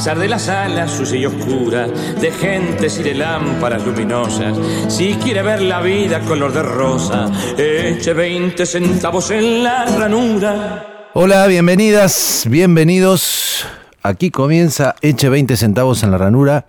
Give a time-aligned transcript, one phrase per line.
[0.00, 4.56] Pesar de las alas sucia y oscura, de gentes y de lámparas luminosas,
[4.88, 11.10] si quiere ver la vida color de rosa, eche 20 centavos en la ranura.
[11.12, 13.66] Hola, bienvenidas, bienvenidos.
[14.02, 16.64] Aquí comienza Eche 20 centavos en la ranura,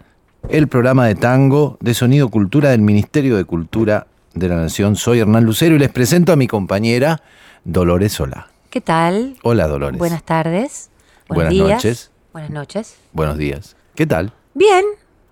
[0.49, 4.97] el programa de tango de Sonido Cultura del Ministerio de Cultura de la Nación.
[4.97, 7.21] Soy Hernán Lucero y les presento a mi compañera
[7.63, 8.49] Dolores Solá.
[8.69, 9.37] ¿Qué tal?
[9.41, 9.99] Hola Dolores.
[9.99, 10.89] Buenas tardes.
[11.29, 11.69] Buenas días.
[11.69, 12.10] noches.
[12.33, 12.95] Buenas noches.
[13.11, 13.75] Buenos días.
[13.95, 14.33] ¿Qué tal?
[14.53, 14.85] Bien,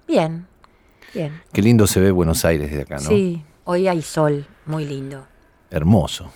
[0.07, 0.47] bien,
[1.13, 1.41] bien.
[1.53, 3.01] Qué lindo se ve Buenos Aires de acá, ¿no?
[3.09, 5.25] Sí, hoy hay sol, muy lindo,
[5.69, 6.31] Hermoso.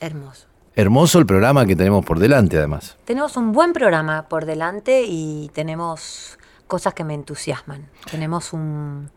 [0.00, 0.46] hermoso.
[0.74, 2.96] Hermoso el programa que tenemos por delante, además.
[3.04, 6.38] Tenemos un buen programa por delante y tenemos
[6.68, 7.88] cosas que me entusiasman.
[8.10, 9.10] Tenemos un,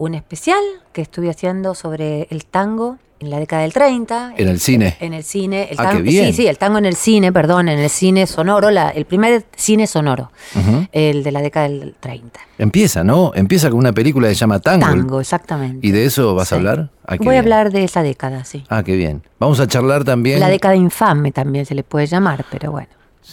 [0.00, 0.60] un especial
[0.94, 4.32] que estuve haciendo sobre el tango en la década del 30.
[4.38, 4.96] En el cine.
[4.98, 5.68] En el cine.
[5.70, 6.26] El Ah, tango, qué bien.
[6.28, 9.44] Sí, sí, el tango en el cine, perdón, en el cine sonoro, la- el primer
[9.54, 10.86] cine sonoro, Ujú.
[10.92, 12.40] el de la década del 30.
[12.56, 13.32] Empieza, ¿no?
[13.34, 14.86] Empieza con una película que se llama Tango.
[14.86, 15.86] Tango, exactamente.
[15.86, 16.60] ¿Y de eso vas a Sí.
[16.60, 16.88] hablar?
[17.06, 18.64] Ah, qué Voy a hablar de esa década, sí.
[18.70, 19.22] Ah, qué bien.
[19.38, 20.40] Vamos a charlar también.
[20.40, 22.88] La década infame también se le puede llamar, pero bueno.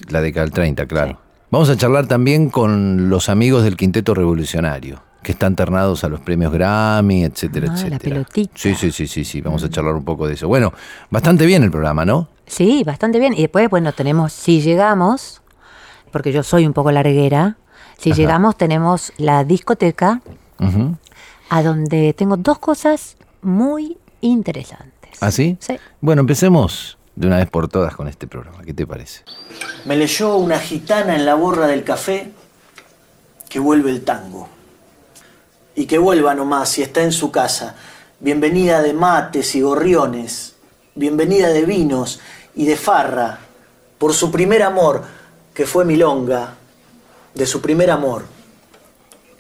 [0.10, 1.12] La década del 30, claro.
[1.14, 1.18] Sí.
[1.50, 6.22] Vamos a charlar también con los amigos del Quinteto Revolucionario, que están ternados a los
[6.22, 8.00] premios Grammy, etcétera, Ah, la etcétera.
[8.00, 8.54] pelotita.
[8.56, 9.42] Sí, sí, sí, sí, sí.
[9.42, 10.48] Vamos a charlar un poco de eso.
[10.48, 10.72] Bueno,
[11.10, 12.30] bastante bien el programa, ¿no?
[12.46, 13.34] Sí, bastante bien.
[13.34, 15.42] Y después, bueno, tenemos, si llegamos,
[16.14, 17.58] porque yo soy un poco larguera,
[17.98, 18.18] si Ajá.
[18.22, 20.22] llegamos tenemos la discoteca,
[21.50, 25.18] a donde tengo dos cosas muy interesantes.
[25.20, 25.58] ¿Ah, sí?
[25.60, 25.78] Sí.
[26.00, 28.64] Bueno, empecemos de una vez por todas con este programa.
[28.64, 29.24] ¿Qué te parece?
[29.84, 32.32] Me leyó una gitana en la borra del café
[33.50, 34.48] que vuelve el tango.
[35.78, 37.76] Y que vuelva nomás si está en su casa.
[38.20, 40.56] Bienvenida de mates y gorriones.
[40.96, 42.20] Bienvenida de vinos
[42.56, 43.38] y de farra.
[44.00, 45.04] Por su primer amor,
[45.54, 46.56] que fue milonga.
[47.36, 48.26] De su primer amor,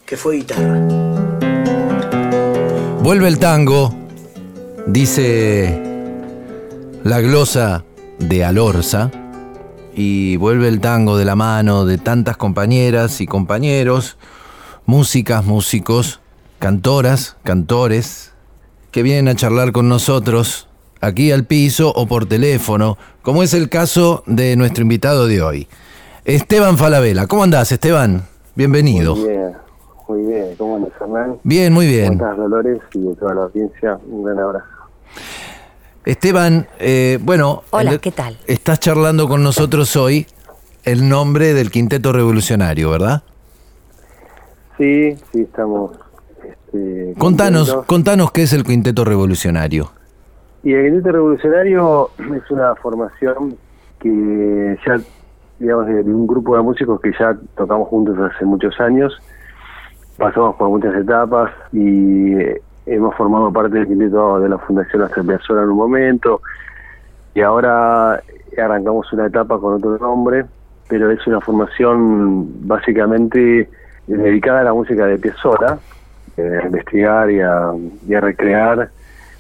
[0.05, 0.79] que fue guitarra.
[3.01, 3.95] Vuelve el tango,
[4.85, 5.81] dice
[7.03, 7.83] la glosa
[8.19, 9.09] de Alorza,
[9.95, 14.17] y vuelve el tango de la mano de tantas compañeras y compañeros,
[14.85, 16.19] músicas, músicos,
[16.59, 18.33] cantoras, cantores,
[18.91, 20.67] que vienen a charlar con nosotros
[21.01, 25.67] aquí al piso o por teléfono, como es el caso de nuestro invitado de hoy,
[26.25, 27.27] Esteban Falabella.
[27.27, 28.23] ¿Cómo andás, Esteban?
[28.55, 29.15] Bienvenido.
[29.15, 29.51] Muy bien,
[30.07, 30.55] muy bien.
[30.57, 31.37] ¿Cómo andas, Hernán?
[31.43, 32.17] Bien, muy bien.
[32.17, 32.81] ¿Cómo estás, Dolores?
[32.93, 34.65] Y de toda la audiencia, un gran abrazo.
[36.05, 38.37] Esteban, eh, bueno, Hola, el- ¿qué tal?
[38.47, 40.25] Estás charlando con nosotros hoy
[40.85, 43.23] el nombre del Quinteto Revolucionario, ¿verdad?
[44.77, 45.91] Sí, sí, estamos.
[46.67, 47.85] Este, Contanos, contentos.
[47.85, 49.91] contanos qué es el Quinteto Revolucionario.
[50.63, 53.55] Y el Quinteto Revolucionario es una formación
[53.99, 54.99] que ya,
[55.59, 59.17] digamos, de un grupo de músicos que ya tocamos juntos hace muchos años.
[60.17, 65.63] Pasamos por muchas etapas y eh, hemos formado parte del quinteto de la Fundación Piazzolla
[65.63, 66.41] en un momento.
[67.33, 68.21] Y ahora
[68.57, 70.45] arrancamos una etapa con otro nombre,
[70.89, 73.69] pero es una formación básicamente
[74.07, 75.77] dedicada a la música de Piazzolla,
[76.37, 77.71] eh, a investigar y a,
[78.07, 78.89] y a recrear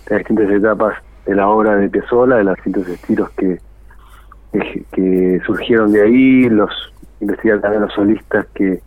[0.09, 3.59] las distintas etapas de la obra de Piazzolla, de los distintos estilos que,
[4.51, 6.71] que, que surgieron de ahí, los
[7.19, 8.81] investigar también los solistas que,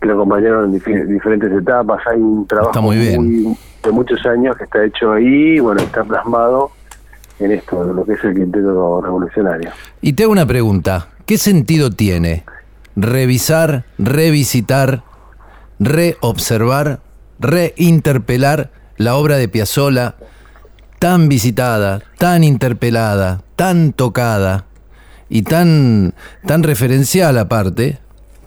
[0.00, 2.00] que lo acompañaron en diferentes etapas.
[2.06, 3.56] Hay un trabajo Está muy bien.
[3.82, 6.70] de muchos años que está hecho ahí, y, bueno, está plasmado
[7.38, 9.70] en esto, lo que es el quinteto revolucionario.
[10.00, 11.08] Y te hago una pregunta.
[11.26, 12.44] ¿Qué sentido tiene
[12.96, 15.02] revisar, revisitar,
[15.78, 17.00] reobservar,
[17.40, 20.14] reinterpelar la obra de Piazzolla
[20.98, 24.66] tan visitada, tan interpelada, tan tocada
[25.28, 26.12] y tan,
[26.46, 27.98] tan referencial aparte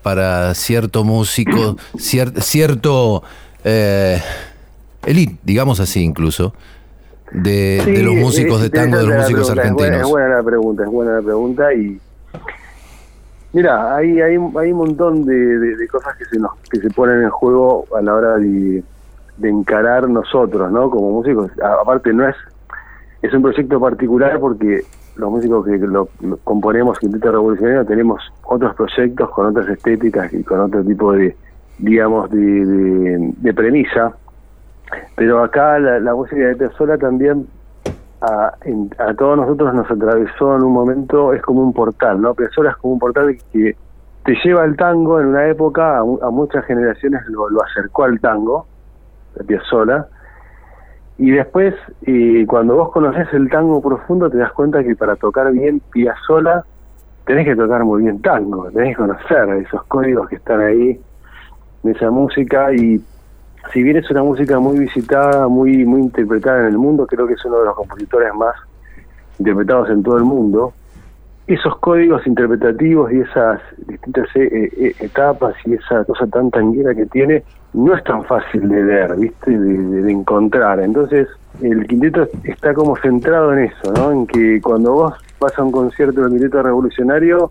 [0.02, 3.22] para cierto músico, cier- cierto
[3.64, 4.20] eh,
[5.06, 6.54] elite, digamos así incluso,
[7.32, 10.06] de, Sí, de los músicos es de tango, de los músicos pregunta, es buena- argentinos?
[10.06, 11.98] Es buena, la pregunta, es buena la pregunta y
[13.54, 17.22] mira, hay, hay, hay un montón de, de- cosas que se nos que se ponen
[17.22, 18.82] en juego a la hora de,
[19.38, 20.90] de encarar nosotros, ¿no?
[20.90, 21.50] Como músicos.
[21.80, 22.36] Aparte no es
[23.22, 24.82] es un proyecto particular porque
[25.16, 30.42] los músicos que lo, lo componemos Quinteto Revolucionario tenemos otros proyectos con otras estéticas y
[30.42, 31.34] con otro tipo de
[31.78, 34.12] digamos de, de, de premisa
[35.16, 37.46] pero acá la, la música de Piazzolla también
[38.24, 42.34] a, en- a todos nosotros nos atravesó en un momento, es como un portal, ¿no?
[42.34, 43.74] Piazzolla es como un portal que
[44.24, 48.20] te lleva al tango en una época, a, mu- a muchas generaciones lo, acercó al
[48.20, 48.68] tango,
[49.34, 50.08] de Piazzolla,
[51.16, 55.52] y después, eh, cuando vos conoces el tango profundo, te das cuenta que para tocar
[55.52, 56.64] bien Piazzolla
[57.24, 61.00] tenés que tocar muy bien tango, tenés que conocer esos códigos que están ahí,
[61.82, 63.06] de esa música, y
[63.72, 67.34] si bien es una música muy visitada, muy muy interpretada en el mundo, creo que
[67.34, 68.54] es uno de los compositores más
[69.38, 70.72] interpretados en todo el mundo.
[71.46, 77.04] Esos códigos interpretativos y esas distintas eh, eh, etapas y esa cosa tan tanguera que
[77.06, 77.42] tiene,
[77.74, 79.50] no es tan fácil de ver, ¿viste?
[79.50, 80.80] De, de- de encontrar.
[80.80, 81.28] Entonces,
[81.60, 84.10] el quinteto está como centrado en eso, ¿no?
[84.12, 87.50] En que cuando vos vas a un concierto del quinteto revolucionario,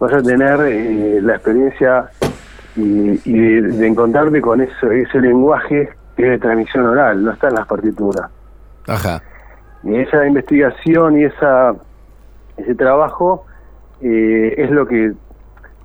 [0.00, 2.08] vas a tener eh, la experiencia
[2.76, 7.32] y, y de, de encontrarte con eso, ese lenguaje que es de transmisión oral, no
[7.32, 8.30] está en las partituras.
[8.86, 9.22] Ajá.
[9.82, 11.74] Y esa investigación y esa
[12.56, 13.44] ese trabajo
[14.00, 15.12] eh, es lo que,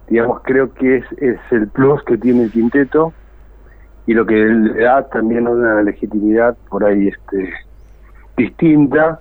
[0.07, 3.13] digamos, creo que es, es el plus que tiene el quinteto
[4.07, 7.53] y lo que le da también una legitimidad por ahí este
[8.37, 9.19] distinta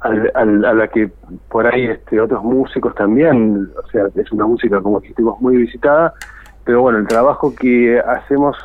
[0.00, 1.10] al- al- a la que
[1.48, 6.14] por ahí este otros músicos también, o sea, es una música como dijimos muy visitada,
[6.70, 8.56] pero bueno, el trabajo que hacemos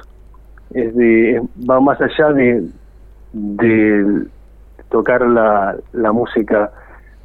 [0.76, 2.64] es de es- va más allá de,
[3.34, 4.26] de
[4.92, 6.70] tocar la, la música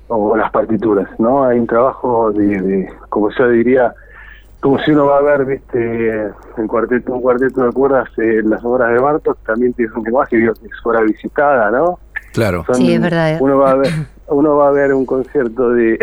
[0.09, 1.45] o las partituras, ¿no?
[1.45, 3.93] Hay un trabajo de, de, como yo diría,
[4.61, 6.13] como si uno va a ver, viste,
[6.57, 10.39] el cuarteto, un cuarteto de cuerdas, eh, las obras de Bartok también tiene un lenguaje
[10.39, 11.99] que es hora visitada, ¿no?
[12.33, 12.65] Claro.
[12.65, 13.37] Son- Sí, es verdad.
[13.41, 13.91] Uno va a ver,
[14.29, 15.99] uno va a ver un concierto de,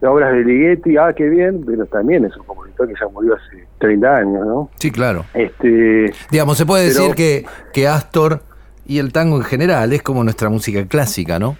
[0.00, 3.34] de obras de Ligeti, ah, qué bien, pero también es un compositor que ya murió
[3.34, 4.70] hace 30 años, ¿no?
[4.76, 5.24] Sí, claro.
[5.34, 8.40] Este, Digamos, se puede Pero- decir que, que Astor
[8.86, 11.56] y el tango en general es como nuestra música clásica, ¿no?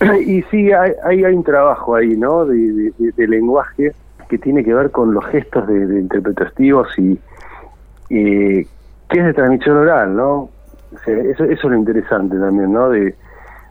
[0.26, 2.44] y sí, hay, hay, hay un trabajo ahí, ¿no?
[2.46, 3.92] De, de- de- de lenguaje
[4.28, 7.18] que tiene que ver con los gestos de, de interpretativos y,
[8.08, 8.66] que
[9.10, 10.32] es de transmisión oral, ¿no?
[10.34, 12.88] O sea, eso, eso es lo interesante también, ¿no?
[12.90, 13.14] De,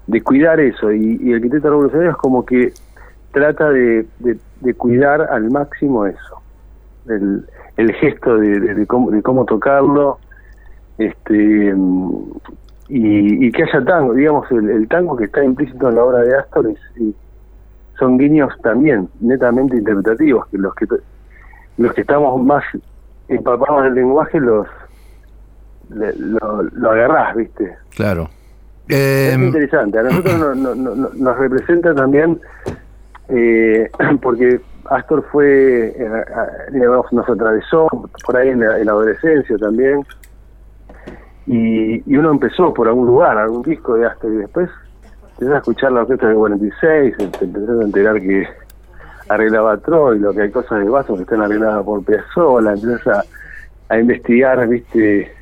[0.08, 0.92] de cuidar eso.
[0.92, 2.74] Y, y el quinteto revolucionario es como que
[3.34, 6.42] trata de, de, de cuidar al máximo eso.
[7.08, 7.46] El,
[7.76, 10.20] el gesto de, de- cómo, de cómo tocarlo,
[10.98, 11.74] este
[12.90, 16.20] y, y que haya tango, digamos, el, el tango que está implícito en la obra
[16.20, 17.14] de Astor es, y
[17.98, 20.86] son guiños también netamente interpretativos, que los que
[21.78, 22.64] los que estamos más
[23.28, 24.68] empapados del lenguaje los
[25.90, 27.76] le- lo, lo agarrás, ¿viste?
[27.96, 28.30] Claro.
[28.88, 29.98] Es Eh, muy interesante.
[30.00, 32.40] A nosotros no- no- no- no- nos representa también
[33.30, 33.90] eh,
[34.22, 34.60] porque
[34.90, 36.26] Astor fue, eh,
[36.72, 37.88] digamos, nos atravesó
[38.26, 40.06] por ahí en la, en la adolescencia también.
[41.46, 44.70] Y, uno empezó por algún lugar, algún disco de Astor, y después
[45.34, 48.48] empezás a escuchar la orquesta del 46, te empezás a enterar que
[49.30, 53.24] arreglaba Troilo, que hay cosas de Basso que están arregladas por Piazzolla, empiezas a,
[53.94, 55.34] a investigar, ¿viste?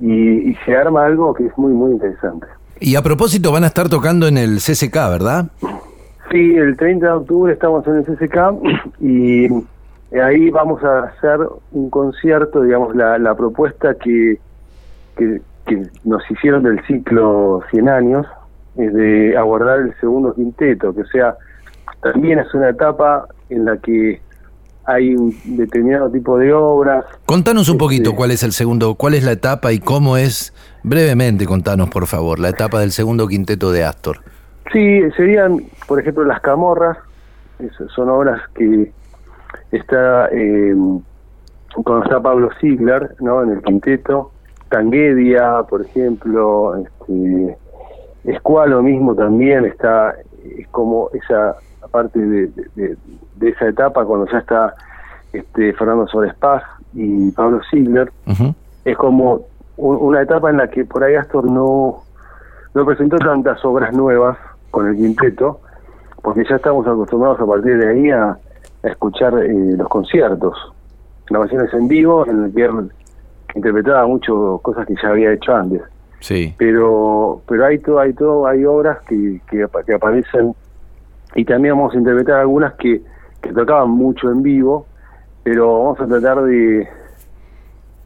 [0.00, 2.46] Y, y se arma algo que es muy, muy interesante.
[2.80, 5.46] y a propósito, van a estar tocando en el CCK, ¿verdad?
[6.34, 8.36] Sí, el 30 de octubre estamos en el CCK
[9.00, 9.46] y
[10.18, 11.38] ahí vamos a hacer
[11.70, 14.40] un concierto, digamos, la, la propuesta que,
[15.16, 18.26] que, que nos hicieron del ciclo 100 años,
[18.76, 21.36] es de abordar el segundo quinteto, que o sea,
[22.02, 24.20] también es una etapa en la que
[24.86, 27.04] hay un determinado tipo de obras.
[27.26, 30.52] Contanos un poquito Este- cuál es el segundo, cuál es la etapa y cómo es,
[30.82, 34.33] brevemente contanos por favor, la etapa del segundo quinteto de Astor.
[34.74, 36.98] Sí, serían, por ejemplo, Las Camorras,
[37.94, 38.92] son obras que
[39.70, 40.74] está eh,
[41.84, 43.42] cuando está Pablo Ziegler, ¿no?
[43.44, 44.32] En el quinteto,
[44.70, 47.56] Tanguedia, por ejemplo, este,
[48.24, 50.14] Escualo mismo también está,
[50.58, 51.54] es como esa
[51.92, 52.96] parte de, de-
[53.48, 54.74] esa etapa cuando ya está
[55.32, 56.62] este, Fernando Suárez Paz
[56.94, 58.10] y Pablo Ziegler,
[58.84, 59.42] es como
[59.76, 62.02] un- una etapa en la que por ahí Astor no,
[62.74, 64.36] no presentó tantas obras nuevas
[64.74, 65.60] con el quinteto,
[66.20, 70.56] porque ya estamos acostumbrados a partir de ahí a, a escuchar eh, los conciertos,
[71.30, 72.68] grabaciones en vivo, en el que
[73.54, 75.80] interpretaba mucho cosas que ya había hecho antes.
[76.18, 76.54] Sí.
[76.56, 80.54] pero pero hay todo hay todo hay obras que, que, que aparecen
[81.34, 83.02] y también vamos a interpretar algunas que,
[83.42, 84.86] que tocaban mucho en vivo
[85.42, 86.88] pero vamos a tratar de,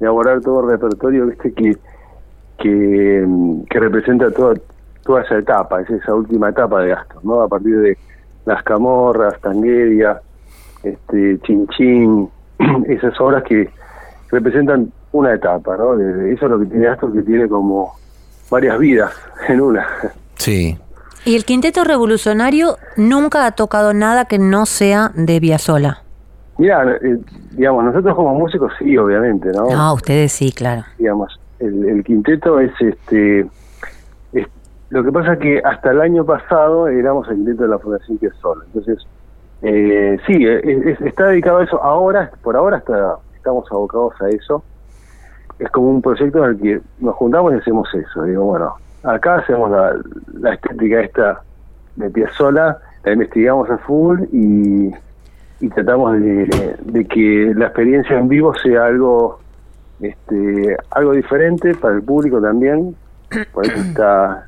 [0.04, 1.76] abordar todo el repertorio viste que
[2.58, 3.25] que,
[3.70, 4.56] que representa toda
[5.08, 7.96] toda esa etapa es esa última etapa de Astor no a partir de
[8.44, 10.20] las camorras Tangueria
[10.82, 12.28] este Chinchín
[12.88, 13.70] esas obras que
[14.30, 17.94] representan una etapa no De- eso es lo que tiene Astor que tiene como
[18.50, 19.10] varias vidas
[19.48, 19.86] en una
[20.36, 20.78] Sí.
[21.24, 26.02] Y el quinteto revolucionario nunca ha tocado nada que no sea de Piazzolla.
[26.58, 27.18] Mira, eh,
[27.52, 29.68] digamos, nosotros como músicos sí, obviamente, ¿no?
[29.68, 30.84] No, ustedes sí, claro.
[30.96, 33.46] Digamos, el, el quinteto es este.
[34.90, 38.18] Lo que pasa es que hasta el año pasado éramos el quinteto de la Fundación
[38.18, 38.62] Piazzolla.
[38.66, 39.07] Entonces,
[39.62, 41.83] eh, sí, es- es- está dedicado a eso.
[41.83, 44.62] Ahora, por ahora está, estamos abocados a eso.
[45.59, 48.23] Es como un proyecto en el que nos juntamos y hacemos eso.
[48.23, 49.95] Digo, bueno, acá hacemos la,
[50.40, 51.40] la estética esta
[51.97, 54.95] de Piazzolla, la investigamos a full y,
[55.61, 59.40] y tratamos de, de que la experiencia en vivo sea algo
[60.00, 62.95] este algo diferente para el público también
[63.52, 64.47] por eso está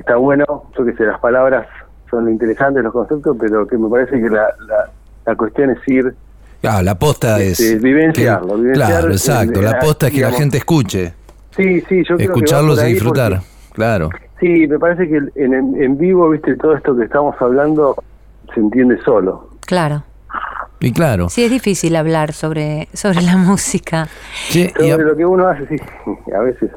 [0.00, 0.44] está bueno
[0.76, 1.66] yo que sé las palabras
[2.10, 4.90] son interesantes los conceptos pero que me parece que la, la,
[5.26, 6.14] la cuestión es ir
[6.62, 7.58] Ah, la posta es.
[7.58, 9.62] Este, vivenciarlo, que- vivenciar claro, exacto.
[9.62, 11.14] La la- posta es que la gente escuche.
[11.56, 13.32] sí sí yo creo que Escucharlos y disfrutar.
[13.36, 14.10] porque- Claro.
[14.40, 17.94] sí me parece que en, en, vivo viste todo esto que estamos hablando
[18.52, 20.02] se entiende solo Claro.
[20.80, 21.28] Y claro.
[21.30, 24.08] Sí, es difícil hablar sobre, sobre la música.
[24.52, 25.76] Y a- sobre lo que uno hace sí
[26.34, 26.70] a veces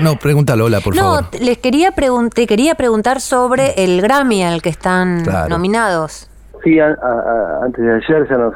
[0.00, 1.30] no, pregúntalo, Lola, por no, favor.
[1.30, 1.90] t- les quería,
[2.34, 5.48] te quería preguntar sobre el Grammy al que están Claro.
[5.48, 6.28] nominados.
[6.62, 8.54] Sí, a- a- a- antes de ayer ya nos,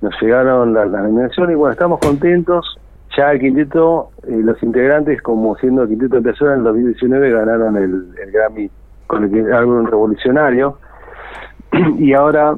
[0.00, 2.78] nos llegaron las la nominaciones y bueno, estamos contentos.
[3.16, 7.30] Ya el quinteto, eh, los integrantes, como siendo el quinteto de Piazzolla en el 2019,
[7.30, 8.70] ganaron el, el Grammy
[9.06, 10.78] con el álbum revolucionario.
[11.98, 12.54] y ahora,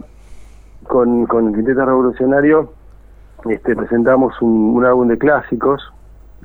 [0.84, 2.72] con, con el quinteto revolucionario,
[3.50, 5.92] este, presentamos un, un álbum de clásicos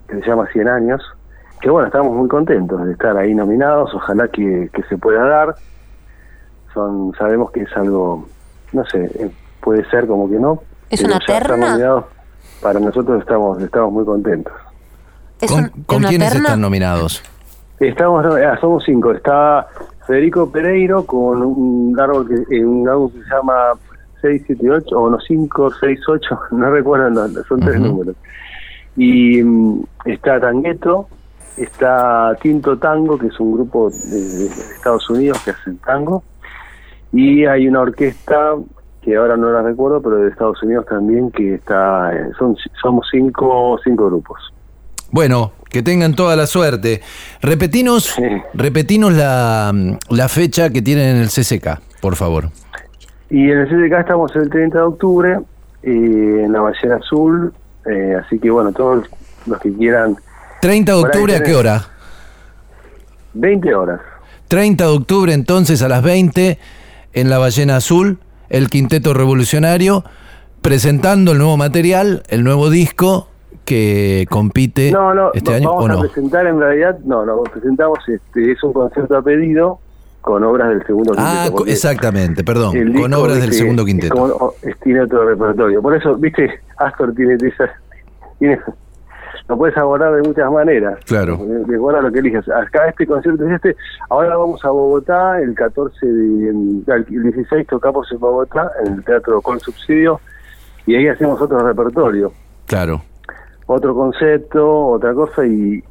[0.07, 1.01] que se llama 100 años.
[1.61, 3.93] Que bueno, estamos muy contentos de estar ahí nominados.
[3.93, 5.55] Ojalá que, que se pueda dar
[6.73, 8.25] son sabemos que es algo
[8.71, 9.29] no sé eh,
[9.61, 11.57] puede ser como que no ¿Es una terna?
[11.57, 12.05] nominados.
[12.61, 14.53] para nosotros estamos estamos muy contentos
[15.41, 16.45] ¿Es ¿Con, un- con una quiénes terna?
[16.47, 17.21] están nominados?
[17.79, 19.67] estamos ah, somos cinco está
[20.07, 23.55] Federico Pereiro con un árbol que eh, un álbum que se llama
[24.21, 28.15] 678 o no 568 no recuerdo no, son tres números
[28.95, 31.09] y mm, está Tangueto
[31.57, 36.23] está Tinto Tango que es un grupo de, de Estados Unidos que hacen tango
[37.13, 38.55] y hay una orquesta
[39.01, 43.07] que ahora no la recuerdo pero de Estados Unidos también que está eh, son somos
[43.11, 44.39] cinco cinco grupos
[45.11, 47.01] Bueno, que tengan toda la suerte.
[47.41, 48.23] Repetinos, Sí.
[48.53, 49.73] repetinos la,
[50.09, 52.45] la fecha que tienen en el CCK, por favor.
[53.29, 55.39] y en el CDK estamos el 30 de octubre
[55.83, 57.53] eh, en la Ballena Azul
[57.89, 59.09] eh, así que bueno todos
[59.47, 60.15] los que quieran
[60.61, 61.87] 30 de octubre, ¿a qué hora?
[63.33, 63.99] 20 horas
[64.47, 66.59] 30 de octubre entonces a las 20
[67.13, 70.03] en la Ballena Azul, el Quinteto Revolucionario,
[70.61, 73.27] presentando el nuevo material, el nuevo disco
[73.65, 75.99] que compite No, no, este año vamos o a no.
[76.01, 79.79] presentar en realidad, no, no, presentamos, este, es un concierto a pedido
[80.19, 81.55] con obras del segundo Ah, quinteto.
[81.57, 84.13] porque exactamente, perdón, con obras del segundo es quinteto.
[84.15, 85.81] como- o- es- tiene otro repertorio.
[85.81, 87.69] Por eso, viste, Astor tiene esas,
[88.37, 88.59] tiene,
[89.51, 90.97] lo puedes abordar de muchas maneras.
[91.05, 91.35] Claro.
[91.37, 92.47] De, acuerdo a lo que eliges.
[92.49, 93.75] Acá este concierto es este,
[94.09, 99.41] ahora vamos a Bogotá, el 14 de, el 16 tocamos en Bogotá, en el Teatro
[99.41, 100.21] Con Subsidio,
[100.85, 102.31] y ahí hacemos otro repertorio
[102.65, 103.01] Claro.
[103.65, 105.83] otro concepto, otra cosa y,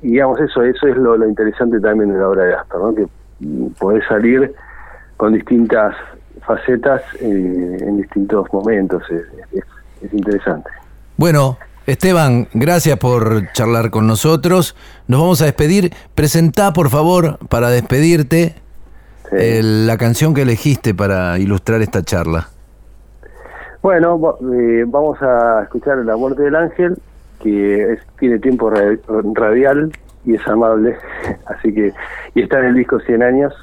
[0.00, 2.94] y digamos eso, eso es lo, lo interesante también de la obra de Astor, ¿no?
[2.94, 3.06] que
[3.78, 4.54] podés salir
[5.18, 5.94] con distintas
[6.46, 9.64] facetas eh, en distintos momentos, es, es-
[10.00, 10.70] es interesante.
[11.16, 11.58] Bueno,
[11.92, 14.76] Esteban, gracias por charlar con nosotros.
[15.06, 15.90] Nos vamos a despedir.
[16.14, 18.54] Presentá, por favor, para despedirte,
[19.30, 19.36] Sí.
[19.38, 22.48] el- la canción que elegiste para ilustrar esta charla.
[23.82, 24.18] Bueno,
[24.52, 26.98] eh, vamos a escuchar La muerte del ángel,
[27.42, 28.98] que es- tiene tiempo ra-
[29.34, 29.90] radial
[30.26, 30.94] y es amable,
[31.46, 31.92] así que
[32.34, 33.54] y está en el disco 100 años,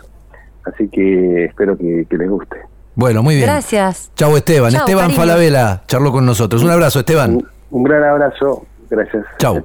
[0.66, 2.58] así que espero que, que les guste.
[2.96, 3.46] Bueno, muy bien.
[3.48, 4.10] Gracias.
[4.16, 4.72] Chau, Esteban.
[4.72, 5.20] Chau, Esteban cariño.
[5.20, 6.64] Falabella charló con nosotros.
[6.64, 7.44] Un abrazo, Esteban.
[7.76, 9.26] Un, gran abrazo, gracias.
[9.38, 9.62] Chau.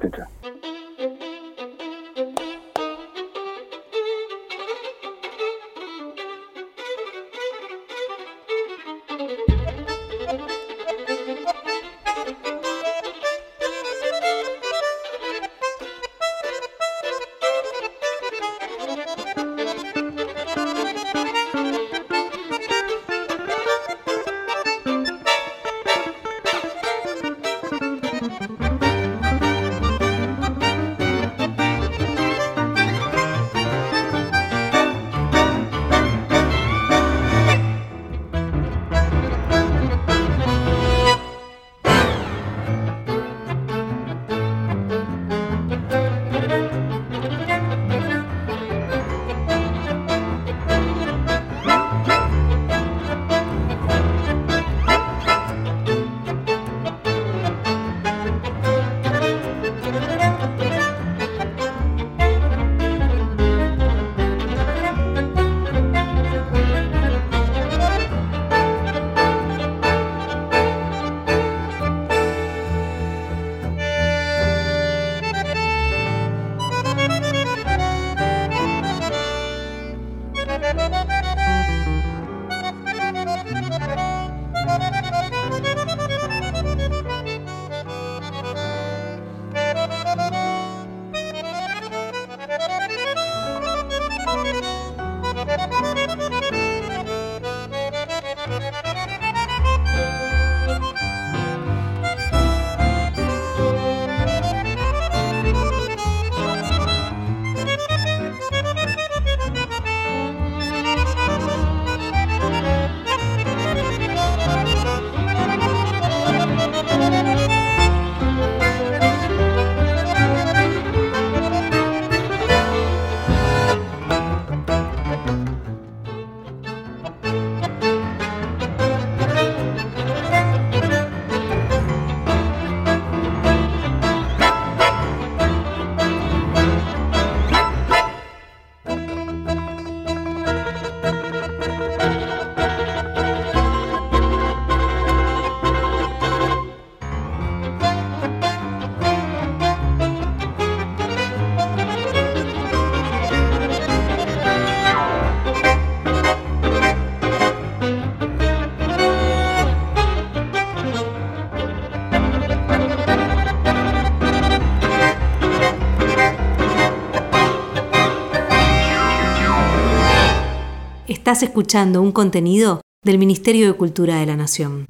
[171.31, 174.85] Estás escuchando un contenido del Ministerio de Cultura de la Nación.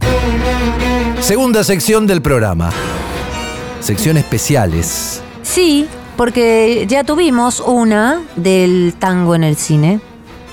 [1.20, 2.72] Segunda sección del programa.
[3.80, 5.22] Sección especiales.
[5.44, 5.86] Sí,
[6.18, 10.02] porque ya tuvimos una del tango en el cine.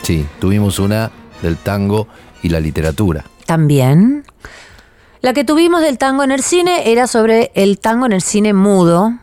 [0.03, 2.07] Sí, tuvimos una del tango
[2.43, 3.25] y la literatura.
[3.47, 4.25] También.
[5.23, 8.53] La que tuvimos del tango en el cine era sobre el tango en el cine
[8.53, 9.15] mudo.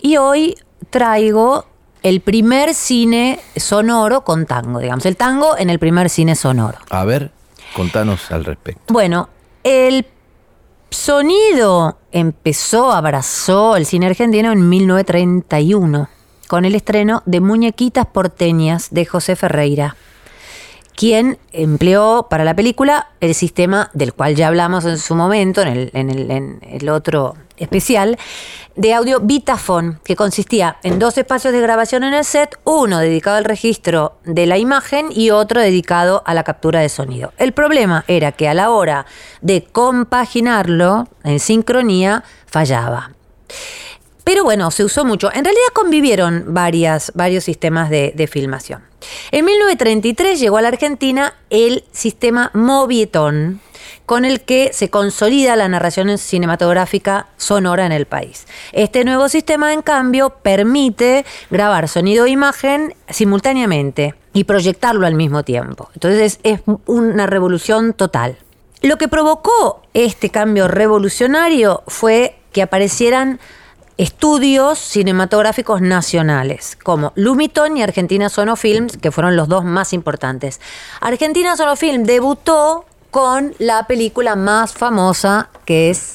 [0.00, 0.54] Y hoy
[0.90, 1.66] traigo
[2.02, 6.78] el primer cine sonoro con tango, digamos, el tango en el primer cine sonoro.
[6.90, 7.30] A ver,
[7.74, 8.82] contanos al respecto.
[8.92, 9.28] Bueno,
[9.64, 10.06] el
[10.90, 16.08] sonido empezó, abrazó el cine argentino en 1931,
[16.48, 19.96] con el estreno de Muñequitas porteñas de José Ferreira,
[20.96, 25.68] quien empleó para la película el sistema del cual ya hablamos en su momento, en
[25.68, 28.18] el, en el- en el otro especial,
[28.76, 33.36] de audio Vitafone, que consistía en dos espacios de grabación en el set, uno dedicado
[33.36, 37.32] al registro de la imagen y otro dedicado a la captura de sonido.
[37.38, 39.06] El problema era que a la hora
[39.40, 43.10] de compaginarlo en sincronía fallaba.
[44.30, 45.28] Pero bueno, se usó mucho.
[45.34, 48.80] En realidad convivieron varias, varios sistemas de, de filmación.
[49.32, 53.60] En 1933 llegó a la Argentina el sistema Movieton,
[54.06, 58.46] con el que se consolida la narración cinematográfica sonora en el país.
[58.70, 65.42] Este nuevo sistema, en cambio, permite grabar sonido e imagen simultáneamente y proyectarlo al mismo
[65.42, 65.90] tiempo.
[65.94, 68.38] Entonces es una revolución total.
[68.80, 73.40] Lo que provocó este cambio revolucionario fue que aparecieran
[74.02, 80.60] estudios cinematográficos nacionales, como Lumiton y Argentina Sonofilms, que fueron los dos más importantes.
[81.00, 86.14] Argentina Sonofilm debutó con la película más famosa, que es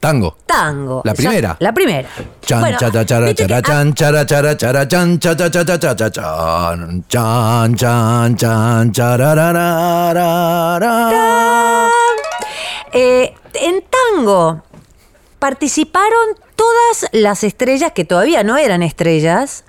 [0.00, 0.36] Tango.
[0.46, 1.00] Tango.
[1.04, 1.56] La primera.
[1.60, 2.08] La primera.
[2.44, 5.48] Chan, Bueno, chara, chara, viste que chara, a- chan, chara, chara, chara, chan, cha, cha,
[5.48, 7.76] cha, cha, cha, cha, chan, chan,
[8.36, 8.92] chan, chan.
[12.92, 14.62] Eh, en tango
[15.42, 19.64] participaron todas las estrellas que todavía no eran estrellas.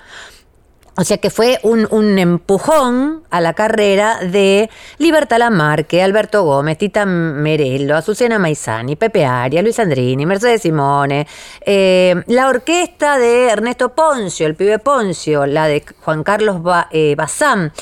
[0.95, 6.77] O sea que fue un, un empujón a la carrera de Libertad Lamarque, Alberto Gómez,
[6.77, 11.25] Tita Merello, Azucena Maizani, Pepe Aria, Luis Andrini, Mercedes Simone,
[11.65, 17.73] eh, la orquesta de Ernesto Poncio, el pibe Poncio, la de Juan Carlos eh, Bazán,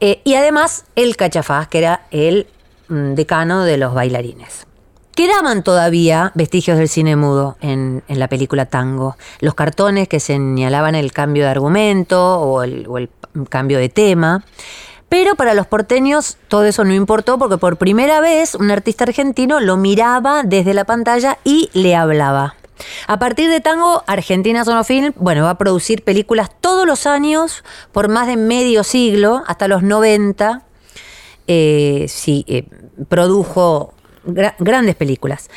[0.00, 2.46] eh, y además el Cachafaz, que era el
[2.88, 4.67] mm, decano de los bailarines.
[5.18, 9.16] Quedaban todavía vestigios del cine mudo en, la película Tango.
[9.40, 13.10] Los cartones que señalaban el cambio de argumento o el, o el
[13.50, 14.44] cambio de tema.
[15.08, 19.58] Pero para los porteños todo eso no importó porque por primera vez un artista argentino
[19.58, 22.54] lo miraba desde la pantalla y le hablaba.
[23.08, 28.08] A partir de Tango, Argentina Sonofilm, bueno, va a producir películas todos los años por
[28.08, 30.62] más de medio siglo, hasta los 90,
[31.48, 32.68] eh, sí, eh,
[33.08, 35.50] produjo gra- grandes películas.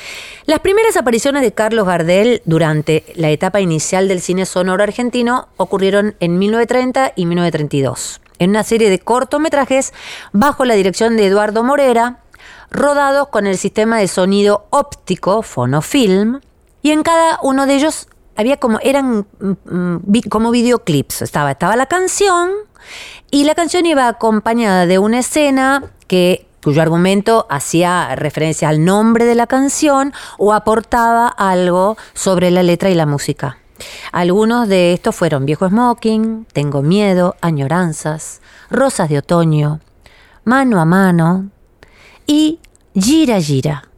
[0.45, 6.15] Las primeras apariciones de Carlos Gardel durante la etapa inicial del cine sonoro argentino ocurrieron
[6.19, 9.93] en 1930 y 1932, en una serie de cortometrajes
[10.31, 12.19] bajo la dirección de Eduardo Morera,
[12.69, 16.39] rodados con el sistema de sonido óptico Fonofilm,
[16.81, 21.21] y en cada uno de ellos había como eran mm, mm, como videoclips.
[21.21, 22.49] Estaba, estaba la canción
[23.29, 29.25] y la canción iba acompañada de una escena que cuyo argumento hacía referencia al nombre
[29.25, 33.57] de la canción o aportaba algo sobre la letra y la música.
[34.11, 39.79] Algunos de estos fueron Viejo Smoking, Tengo Miedo, Añoranzas, Rosas de Otoño,
[40.43, 41.49] Mano a Mano
[42.27, 42.59] y
[42.93, 43.89] Gira Gira.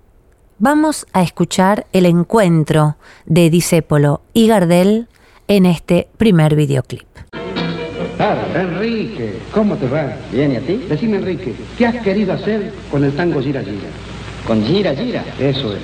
[0.60, 2.95] Vamos a escuchar el encuentro
[3.26, 5.10] de Disépolo y Gardel
[5.47, 7.12] en este primer videoclip.
[8.56, 10.16] Enrique, ¿cómo te va?
[10.32, 10.86] Bien, ¿y a ti?
[10.90, 13.90] Decime, Enrique, ¿qué has querido hacer con el tango Gira Gira?
[14.48, 15.24] Con Gira Gira.
[15.40, 15.82] Eso es.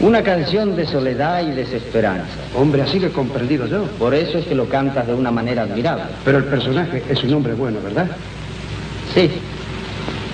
[0.00, 2.38] Una canción de soledad y desesperanza.
[2.54, 3.84] Hombre, así lo he comprendido yo.
[3.98, 6.04] Por eso es que lo cantas de una manera admirable.
[6.24, 8.06] Pero el personaje es un hombre bueno, ¿verdad?
[9.12, 9.28] Sí.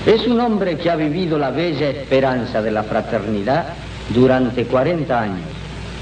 [0.04, 3.68] Es un hombre que ha vivido la bella esperanza de la fraternidad
[4.10, 5.46] durante 40 años.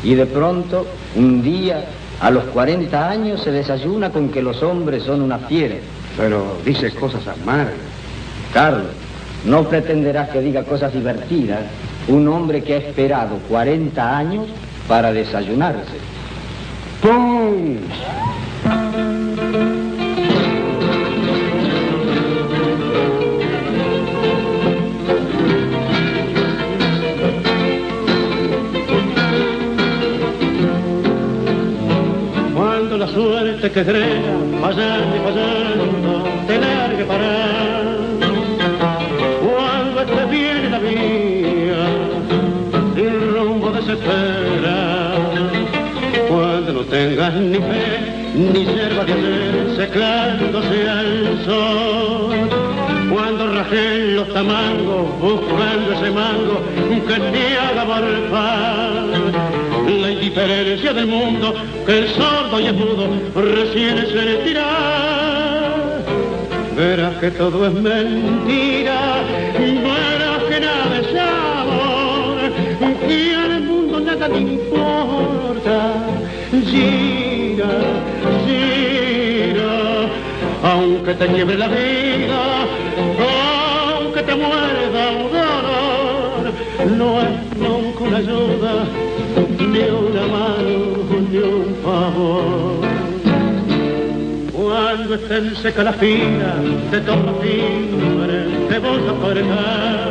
[0.02, 1.84] Y de pronto, un día,
[2.22, 5.74] a los 40 años, se desayuna con que los hombres son una fiera.
[6.16, 7.74] Pero dice cosas amargas.
[8.54, 8.92] Carlos,
[9.44, 11.62] no pretenderás que diga cosas divertidas
[12.08, 14.46] un hombre que ha esperado 40 años
[14.86, 15.98] para desayunarse.
[17.00, 17.78] ¡Pum!
[33.62, 37.84] gente che grena, passando e passando, te larga parar.
[39.40, 41.86] Quando este viene la vía,
[42.96, 45.14] el rumbo desespera.
[46.28, 52.71] Cuando no tengas ni fe, ni yerba de hacer, seclándose al sol.
[53.70, 56.60] Los tamangos buscando ese mango
[57.06, 59.04] que te haga morfar.
[60.00, 61.54] La indiferencia del mundo
[61.86, 64.66] que el sordo y el mudo recién se le tira.
[66.76, 69.22] Verás que todo es mentira,
[69.56, 72.38] verás que nada es amor,
[73.08, 75.94] y al mundo nada te importa.
[76.50, 77.70] Gira,
[78.44, 80.08] gira,
[80.64, 82.71] aunque te lleve la vida,
[86.98, 88.84] no es nunca una ayuda,
[89.58, 90.78] ni una mano,
[91.30, 92.82] ni un favor.
[94.52, 96.54] Cuando estén seca la fila
[96.90, 100.10] de todo timbre, te voy a apartar,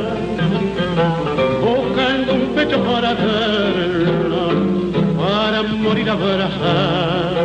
[1.61, 4.43] buscando un pecho para verlo,
[5.17, 7.40] para morir abrazar.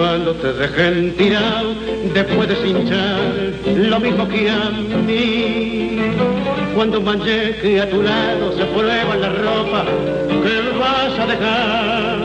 [0.00, 1.74] Cuando te dejen tirado,
[2.14, 3.20] después de hinchar,
[3.76, 4.70] lo mismo que a
[5.06, 5.98] mí.
[6.74, 9.84] Cuando mancheque a tu lado se prueba la ropa
[10.42, 12.18] que vas a dejar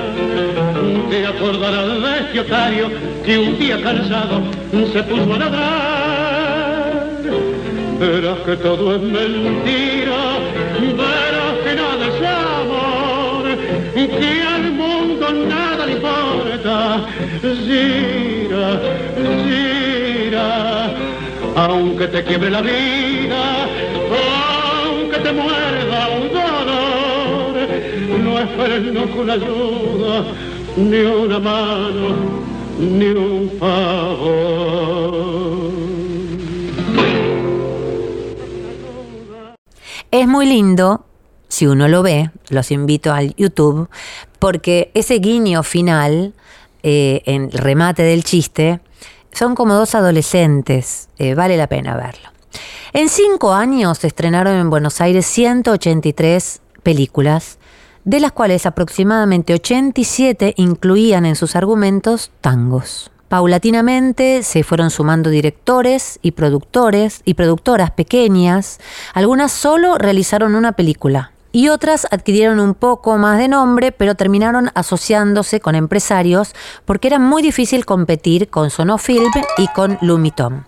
[1.09, 2.89] te acordarás de este otario
[3.25, 4.41] que un día cansado
[4.93, 7.09] se puso a ladrar.
[7.99, 10.21] Verás que todo es mentira,
[10.79, 13.43] verás que nada es amor,
[13.93, 14.94] que al mundo
[15.31, 17.05] nada le importa.
[17.41, 18.81] Gira,
[19.45, 20.95] gira,
[21.55, 23.67] aunque te quiebre la vida,
[24.83, 27.53] aunque te muerda un dolor,
[28.23, 30.25] no esperes nunca una ayuda
[30.77, 32.15] ni una mano,
[32.79, 34.85] ni un favor.
[40.11, 41.05] Es muy lindo,
[41.49, 43.89] si uno lo ve, los invito al YouTube,
[44.35, 46.33] porque ese guiño final,
[46.83, 48.79] eh, en el remate del chiste,
[49.31, 52.29] son como dos adolescentes, eh, vale la pena verlo.
[52.93, 57.57] En cinco años estrenaron en Buenos Aires 183 películas,
[58.05, 63.11] de las cuales aproximadamente 87 incluían en sus argumentos tangos.
[63.27, 68.79] Paulatinamente se fueron sumando directores y productores y productoras pequeñas,
[69.13, 74.71] algunas solo realizaron una película y otras adquirieron un poco más de nombre, pero terminaron
[74.75, 80.67] asociándose con empresarios porque era muy difícil competir con Sonofilm y con Lumiton.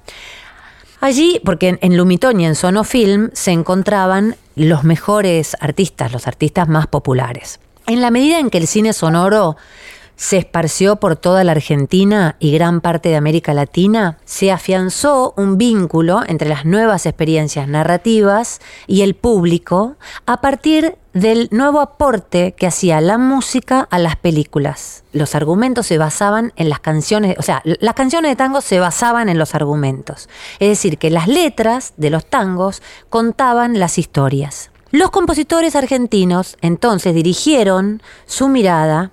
[1.01, 6.87] Allí, porque en, Lumiton y en Sonofilm se encontraban los mejores artistas, los artistas más
[6.87, 7.59] populares.
[7.85, 9.57] En la medida en que el cine sonoro
[10.17, 15.57] se esparció por toda la Argentina y gran parte de América Latina, se afianzó un
[15.57, 22.67] vínculo entre las nuevas experiencias narrativas y el público a partir del nuevo aporte que
[22.67, 25.03] hacía la música a las películas.
[25.13, 29.29] Los argumentos se basaban en las canciones, o sea, las canciones de tango se basaban
[29.29, 30.29] en los argumentos.
[30.59, 34.71] Es decir, que las letras de los tangos contaban las historias.
[34.91, 39.11] Los compositores argentinos entonces dirigieron su mirada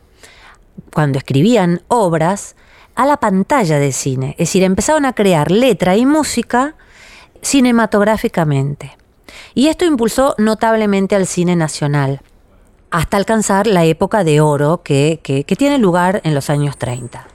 [0.93, 2.57] cuando escribían obras
[2.95, 6.75] a la pantalla de cine, es decir, empezaron a crear letra y música
[7.43, 8.97] cinematográficamente.
[9.55, 12.21] Y esto impulsó notablemente al cine nacional,
[12.91, 15.21] hasta alcanzar la época de oro que,
[15.59, 17.27] tiene lugar en los años 30.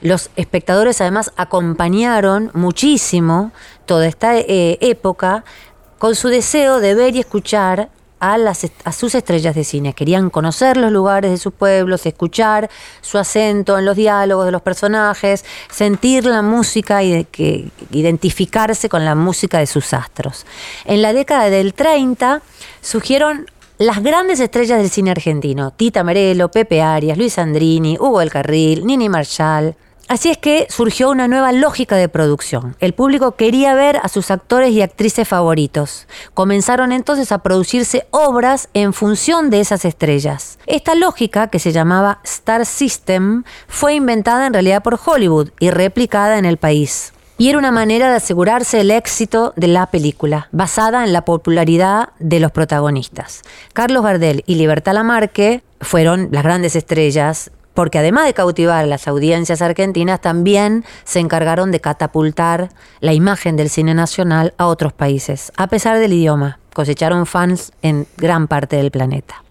[0.00, 3.52] Los espectadores además acompañaron muchísimo
[3.84, 5.44] toda esta eh, época
[5.98, 7.90] con su deseo de ver y escuchar
[8.22, 9.94] a, las, a, sus estrellas de cine.
[9.94, 14.62] Querían conocer los lugares de sus pueblos, escuchar su acento en los diálogos de los
[14.62, 20.46] personajes, sentir la música y que, identificarse con la música de sus astros.
[20.84, 22.42] En la década del 30
[22.80, 23.46] surgieron
[23.78, 28.86] las grandes estrellas del cine argentino, Tita Merelo, Pepe Arias, Luis Andrini, Hugo El Carril,
[28.86, 29.74] Nini Marshall,
[30.08, 32.76] Así es que surgió una nueva lógica de producción.
[32.80, 36.06] El público quería ver a sus actores y actrices favoritos.
[36.34, 40.58] Comenzaron entonces a producirse obras en función de esas estrellas.
[40.66, 46.38] Esta lógica, que se llamaba Star System, fue inventada en realidad por Hollywood y replicada
[46.38, 47.12] en el país.
[47.38, 52.10] Y era una manera de asegurarse el éxito de la película, basada en la popularidad
[52.18, 53.42] de los protagonistas.
[53.72, 59.62] Carlos Gardel y Libertad Lamarque fueron las grandes estrellas porque además de cautivar las audiencias
[59.62, 65.66] argentinas, también se encargaron de catapultar la imagen del cine nacional a otros países, a
[65.66, 66.58] pesar del idioma.
[66.74, 69.42] Cosecharon fans en gran parte del planeta.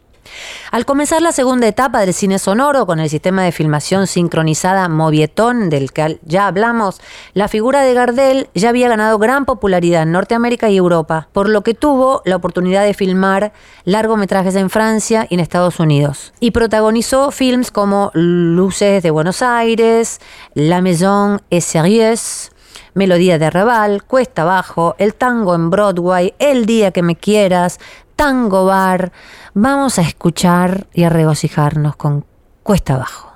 [0.71, 5.69] Al comenzar la segunda etapa del cine sonoro con el sistema de filmación sincronizada Movietón,
[5.69, 7.01] del que ya hablamos,
[7.33, 11.61] la figura de Gardel ya había ganado gran popularidad en Norteamérica y Europa, por lo
[11.61, 16.33] que tuvo la oportunidad de filmar largometrajes en Francia y en Estados Unidos.
[16.39, 20.19] Y protagonizó films como Luces de Buenos Aires,
[20.53, 22.51] La Maison est sérieuse,
[22.93, 27.79] Melodía de Arrabal, Cuesta Abajo, El Tango en Broadway, El Día que Me Quieras,
[28.21, 29.11] Tango Bar.
[29.55, 32.23] Vamos a escuchar y a regocijarnos con
[32.61, 33.33] Cuesta Abajo.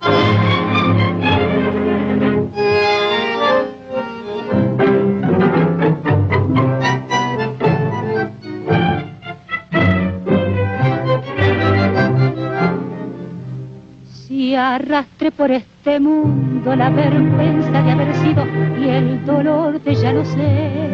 [14.14, 18.46] Si arrastre por este mundo la vergüenza de haber sido
[18.80, 20.86] y el dolor de ya no ser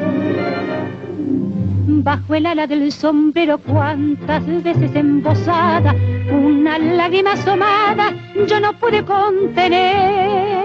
[1.88, 5.96] bajo el ala del sombrero cuántas veces embosada,
[6.32, 8.14] una lágrima asomada
[8.48, 10.62] yo no pude contener.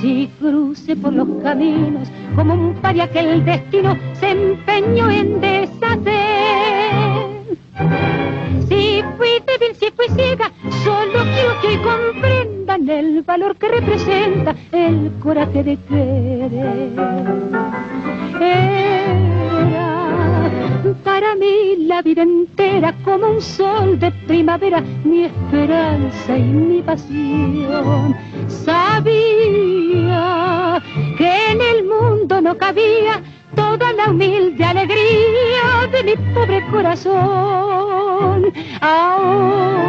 [0.00, 5.96] Si cruce por los caminos como un paria que el destino se empeñó en deshacer.
[8.68, 10.52] Si fui débil, si fui ciega,
[10.84, 16.92] solo quiero que comprendan el valor que representa el coraje de querer.
[21.16, 28.14] Para mí la vida entera como un sol de primavera, mi esperanza y mi pasión.
[28.48, 29.22] Sabía
[31.16, 33.22] que en el mundo no cabía
[33.54, 38.52] toda la humilde alegría de mi pobre corazón.
[38.82, 39.88] Ahora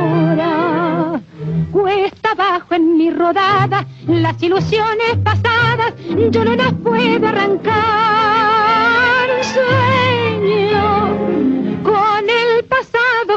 [1.74, 5.94] cuesta abajo en mi rodada las ilusiones pasadas,
[6.32, 8.48] yo no las puedo arrancar.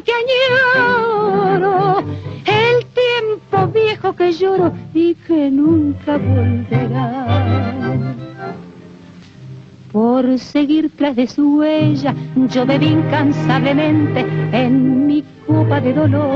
[0.03, 1.99] Que añoro,
[2.47, 7.27] el tiempo viejo que lloro y que nunca volverá.
[9.93, 16.31] Por seguir tras de su huella, yo bebí incansablemente en mi copa de dolor.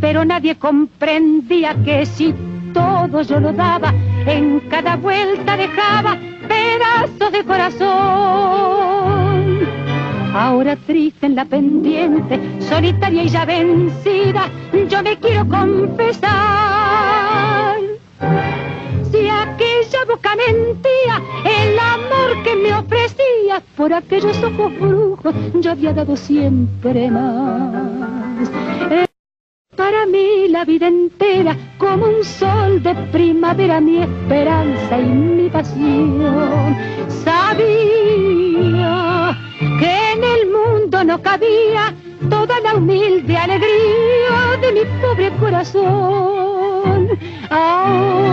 [0.00, 2.34] Pero nadie comprendía que si
[2.72, 3.92] todo yo lo daba,
[4.26, 6.16] en cada vuelta dejaba
[6.48, 9.35] pedazos de corazón.
[10.36, 14.50] Ahora triste en la pendiente, solitaria y ya vencida,
[14.86, 16.26] yo me quiero confesar.
[19.10, 25.94] Si aquella boca mentía, el amor que me ofrecía por aquellos ojos brujos, yo había
[25.94, 29.05] dado siempre más.
[29.76, 36.76] Para mí la vida entera como un sol de primavera, mi esperanza y mi pasión.
[37.24, 37.76] Sabía
[39.58, 41.94] que en el mundo no cabía
[42.30, 47.10] toda la humilde alegría de mi pobre corazón.
[47.50, 48.32] Ahora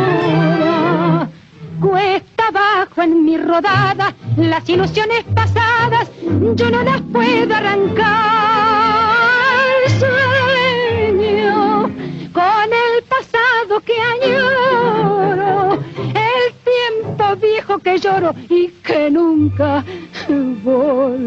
[1.82, 6.10] cuesta abajo en mi rodada las ilusiones pasadas,
[6.56, 8.33] yo no las puedo arrancar
[13.82, 19.84] que añoro, el tiempo viejo que lloro y que nunca
[20.64, 21.24] volverá.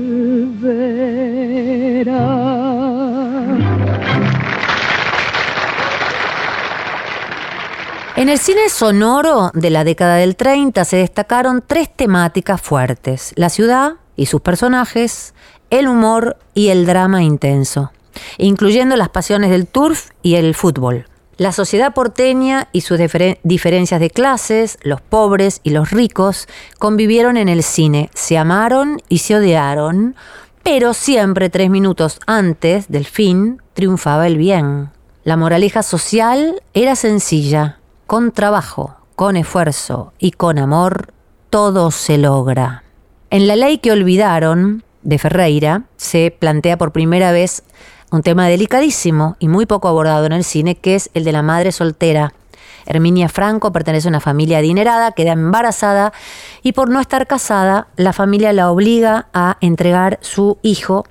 [8.16, 13.50] En el cine sonoro de la década del 30 se destacaron tres temáticas fuertes, la
[13.50, 15.34] ciudad y sus personajes,
[15.68, 17.90] el humor y el drama intenso
[18.38, 21.06] incluyendo las pasiones del turf y el fútbol.
[21.38, 22.98] La sociedad porteña y sus
[23.42, 29.18] diferencias de clases, los pobres y los ricos, convivieron en el cine, se amaron y
[29.18, 30.16] se odiaron,
[30.62, 34.88] pero siempre tres minutos antes del fin triunfaba el bien.
[35.24, 41.12] La moraleja social era sencilla, con trabajo, con esfuerzo y con amor,
[41.50, 42.82] todo se logra.
[43.28, 47.62] En la ley que olvidaron, de Ferreira, se plantea por primera vez
[48.10, 51.42] un tema delicadísimo y muy poco abordado en el cine, que es el de la
[51.42, 52.32] madre soltera.
[52.86, 56.12] Herminia Franco pertenece a una familia adinerada, queda embarazada
[56.62, 61.04] y por no estar casada, la familia la obliga a entregar su hijo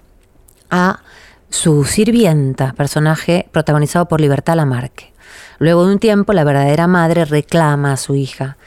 [0.69, 1.01] a
[1.49, 5.13] su sirvienta, personaje protagonizado por Libertad Lamarque.
[5.59, 8.57] Luego de un tiempo, la verdadera madre reclama a su hija.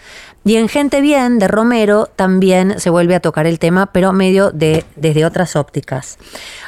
[0.44, 4.50] Y en Gente Bien de Romero también se vuelve a tocar el tema, pero medio
[4.50, 6.18] de, desde otras ópticas.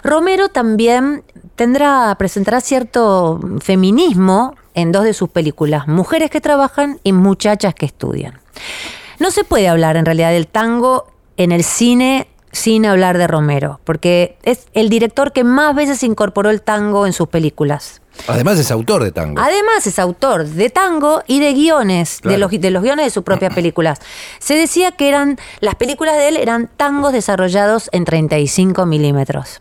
[0.02, 1.24] Romero también
[1.56, 7.86] tendrá, presentará cierto feminismo en dos de sus películas, Mujeres que trabajan y Muchachas que
[7.86, 8.40] estudian.
[9.18, 11.06] No se puede hablar en realidad del tango
[11.36, 16.50] en el cine sin hablar de Romero, porque es el director que más veces incorporó
[16.50, 18.02] el tango en sus películas.
[18.28, 19.40] Además es autor de tango.
[19.40, 23.24] Además es autor de tango y de guiones, de, los, de los guiones de sus
[23.24, 23.98] propias películas.
[24.38, 29.60] Se decía que eran, las películas de él eran tangos desarrollados en 35 milímetros.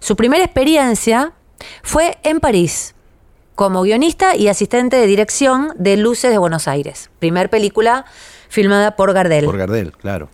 [0.00, 1.32] Su primera experiencia
[1.82, 2.94] fue en París,
[3.54, 7.10] como guionista y asistente de dirección de Luces de Buenos Aires.
[7.18, 8.06] Primer película
[8.48, 9.44] filmada por Gardel.
[9.44, 10.28] Por Gardel, claro.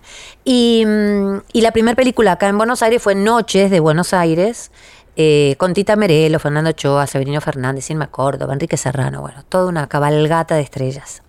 [0.45, 4.71] Y, mm, y la primera película acá en Buenos Aires fue Noches de Buenos Aires,
[5.17, 9.87] eh, con Tita Merelo, Fernando Ochoa, Severino Fernández, Silma Córdoba, Enrique Serrano, bueno, toda una
[9.87, 11.23] cabalgata de estrellas.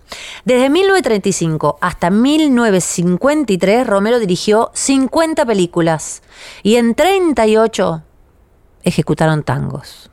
[0.44, 6.22] Desde 1935 hasta 1953, Romero dirigió 50 películas
[6.62, 8.02] y en 38
[8.82, 10.10] ejecutaron tangos.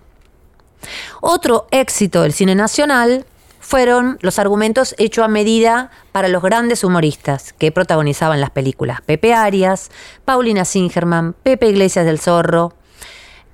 [1.22, 3.26] Otro éxito del cine nacional
[3.60, 9.02] fueron los argumentos hechos a medida para los grandes humoristas que protagonizaban las películas.
[9.02, 9.90] Pepe Arias,
[10.24, 12.74] Paulina Singerman, Pepe Iglesias del Zorro,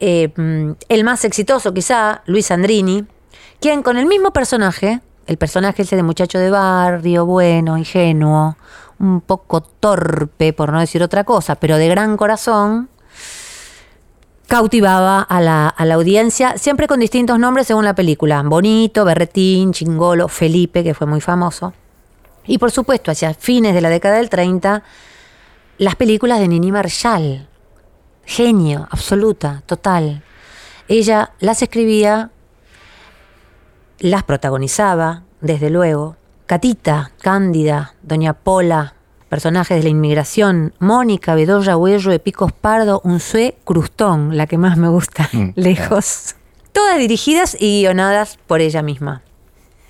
[0.03, 0.33] eh,
[0.89, 3.05] el más exitoso quizá, Luis Andrini,
[3.59, 8.57] quien con el mismo personaje, el personaje ese de muchacho de barrio, bueno, ingenuo,
[8.97, 12.89] un poco torpe, por no decir otra cosa, pero de gran corazón,
[14.47, 18.41] cautivaba a la, a la audiencia, siempre con distintos nombres según la película.
[18.41, 21.73] Bonito, Berretín, Chingolo, Felipe, que fue muy famoso.
[22.47, 24.81] Y por supuesto, hacia fines de la década del 30,
[25.77, 27.50] las películas de Nini Marshall.
[28.32, 30.24] Genio, absoluta, total.
[30.88, 32.32] Ella las escribía,
[34.00, 36.15] las protagonizaba, desde luego.
[36.46, 38.94] Catita, Cándida, Doña Pola,
[39.28, 44.78] personajes de la inmigración, Mónica, Bedoya, Huello, de Picos Pardo, Unzué, Crustón, la que más
[44.78, 46.36] me gusta, lejos.
[46.71, 49.23] Todas dirigidas y guionadas por ella misma.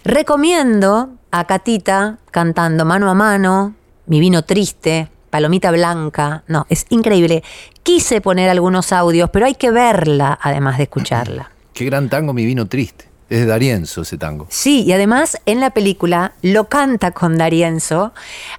[0.04, 3.76] Recomiendo a Catita cantando mano a mano,
[4.08, 6.44] Mi vino triste, Palomita Blanca.
[6.48, 7.44] No, es increíble.
[7.82, 11.50] Quise poner algunos audios, pero hay que verla además de escucharla.
[11.74, 13.10] Qué gran tango, mi vino triste.
[13.30, 14.46] Es de Darienzo ese tango.
[14.50, 18.14] Sí, y además en la película lo canta con Darienzo,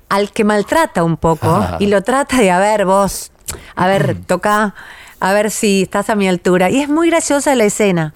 [0.08, 1.76] al que maltrata un poco Ah.
[1.78, 3.32] y lo trata de, a ver, vos,
[3.76, 4.74] a ver, toca,
[5.20, 6.70] a ver si estás a mi altura.
[6.70, 8.14] Y es muy graciosa la escena.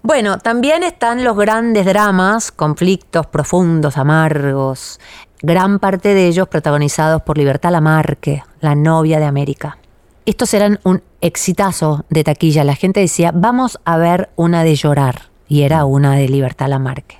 [0.00, 5.00] Bueno, también están los grandes dramas, conflictos profundos, amargos,
[5.44, 9.78] gran parte de ellos protagonizados por Libertad Lamarque, la novia de América.
[10.24, 12.64] Estos eran un exitazo de taquilla.
[12.64, 15.28] La gente decía, vamos a ver una de llorar.
[15.46, 17.18] Y era una de Libertad Lamarque.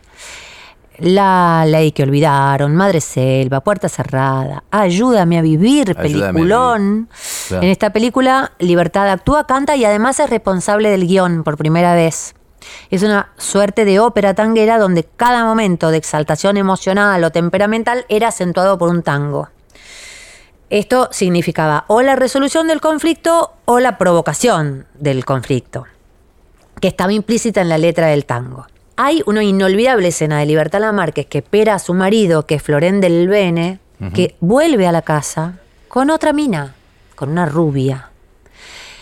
[0.99, 7.09] La ley que olvidaron, Madre Selva, Puerta Cerrada, Ayúdame a vivir, Ayúdame a peliculón.
[7.49, 7.63] Claro.
[7.63, 12.35] En esta película, Libertad actúa, canta y además es responsable del guion por primera vez.
[12.91, 18.29] Es una suerte de ópera tanguera donde cada momento de exaltación emocional o temperamental era
[18.29, 19.49] acentuado por un tango.
[20.71, 25.85] Esto significaba o la resolución del conflicto o la provocación del conflicto,
[26.81, 28.67] que estaba implícita en la letra del tango.
[28.97, 33.01] Hay una inolvidable escena de Libertad Lamarque que espera a su marido, que es Florén
[33.01, 33.81] del Bene,
[34.15, 35.55] que vuelve a la casa
[35.89, 36.75] con otra mina,
[37.15, 38.11] con una rubia.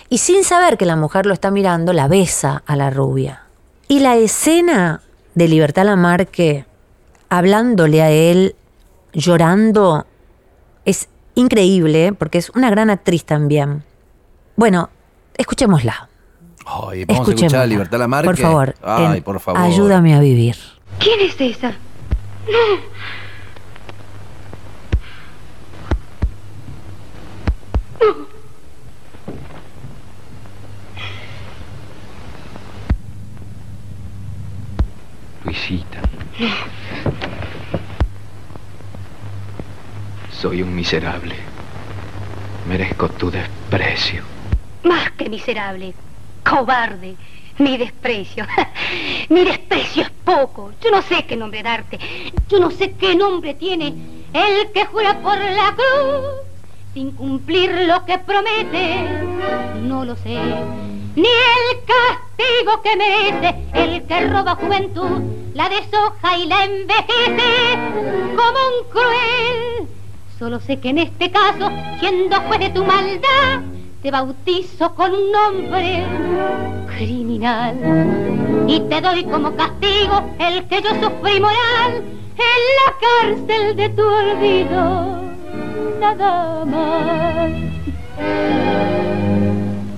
[0.08, 3.44] Y sin saber que la mujer lo está mirando, la besa a la rubia.
[3.88, 5.02] Y la escena
[5.34, 6.64] de Libertad Lamarque
[7.28, 8.56] hablándole a él,
[9.12, 10.06] llorando,
[10.84, 13.84] es increíble, porque es una gran actriz también.
[14.56, 14.90] Bueno,
[15.36, 16.08] escuchémosla.
[16.64, 17.66] Ay, vamos a escuchar a.
[17.66, 18.28] Libertad Lamarque.
[18.28, 19.60] Por favor, Ay, en por favor.
[19.60, 20.56] Ayúdame a vivir.
[20.98, 21.72] ¿Quién es esa?
[35.44, 36.00] Luisita.
[40.30, 41.34] Soy un miserable.
[42.68, 44.22] Merezco tu desprecio.
[44.84, 45.94] Más que miserable,
[46.44, 47.16] cobarde,
[47.58, 48.46] mi desprecio.
[49.28, 50.72] mi desprecio es poco.
[50.82, 51.98] Yo no sé qué nombre darte.
[52.48, 53.94] Yo no sé qué nombre tiene
[54.32, 56.52] el que jura por la cruz
[56.94, 59.08] sin cumplir lo que promete.
[59.82, 60.38] No lo sé.
[61.14, 65.20] Ni el castigo que merece el que roba juventud,
[65.52, 67.78] la deshoja y la envejece
[68.34, 69.88] como un cruel.
[70.38, 73.60] Solo sé que en este caso, siendo juez de tu maldad,
[74.02, 76.04] te bautizo con un nombre
[76.96, 77.76] criminal.
[78.66, 82.02] Y te doy como castigo el que yo sufrí moral
[82.36, 85.22] en la cárcel de tu olvido.
[86.00, 87.50] Nada más.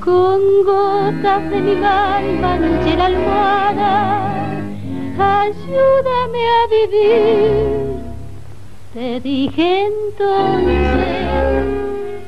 [0.05, 3.93] Con gotas de mi mal manché la almohada.
[5.17, 8.05] Ayúdame a vivir.
[8.93, 11.25] Te dije entonces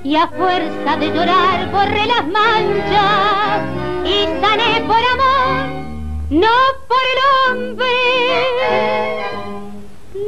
[0.04, 3.60] y a fuerza de llorar borré las manchas
[4.06, 5.66] y sané por amor,
[6.30, 6.56] no
[6.88, 7.20] por el
[7.58, 7.94] hombre.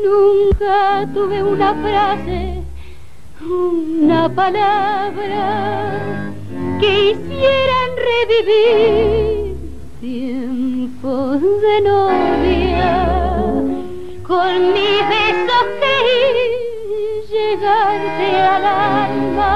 [0.04, 2.62] Nunca tuve una frase,
[3.40, 5.88] una palabra
[6.80, 9.56] que hicieran revivir
[10.00, 12.94] tiempos de novia.
[14.26, 16.58] Con mis besos creí
[17.30, 19.54] llegarte al alma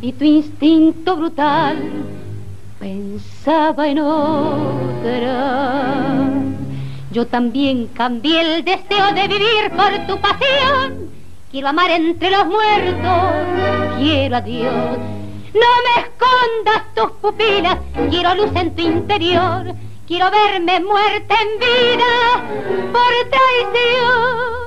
[0.00, 1.76] y tu instinto brutal
[2.78, 5.36] pensaba en otra.
[7.10, 11.15] Yo también cambié el deseo de vivir por tu pasión.
[11.50, 14.98] Quiero amar entre los muertos, quiero a Dios.
[15.54, 17.78] No me escondas tus pupilas,
[18.10, 19.74] quiero luz en tu interior.
[20.08, 22.42] Quiero verme muerta en vida
[22.92, 24.66] por traición.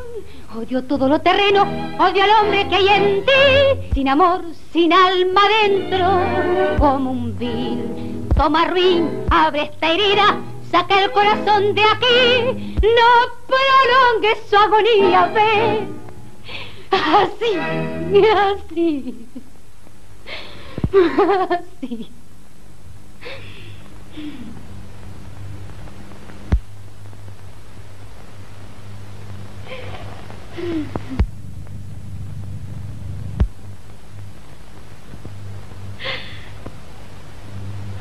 [0.57, 1.63] Odio todo lo terreno,
[1.99, 8.27] odio al hombre que hay en ti, sin amor, sin alma dentro, como un vil.
[8.35, 10.37] Toma ruin, abre esta herida,
[10.71, 13.11] saca el corazón de aquí, no
[13.47, 15.99] prolongues su agonía, ve.
[16.91, 17.55] Así,
[18.33, 19.27] así,
[20.91, 22.11] así.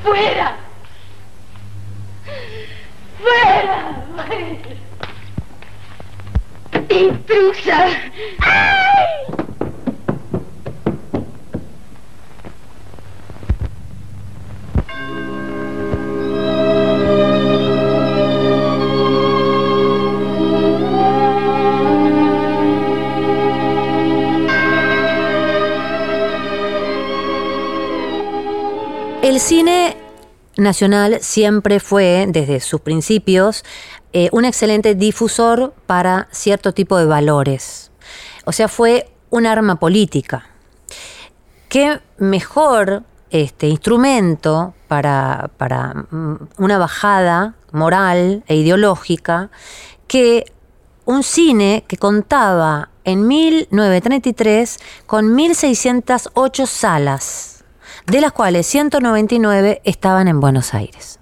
[0.03, 0.57] ¡Fuera!
[3.19, 4.07] ¡Fuera!
[4.17, 4.78] ¡Fuera!
[29.23, 29.97] El cine
[30.57, 33.63] nacional siempre fue, desde sus principios,
[34.13, 37.91] eh, un excelente difusor para cierto tipo de valores.
[38.45, 40.47] O sea, fue un arma política.
[41.69, 49.51] ¿Qué mejor este, instrumento para, para mm, una bajada moral e ideológica
[50.07, 50.51] que
[51.05, 57.59] un cine que contaba en 1933 con 1.608 salas?
[58.09, 61.18] de las cuales 199 estaban en Buenos Aires.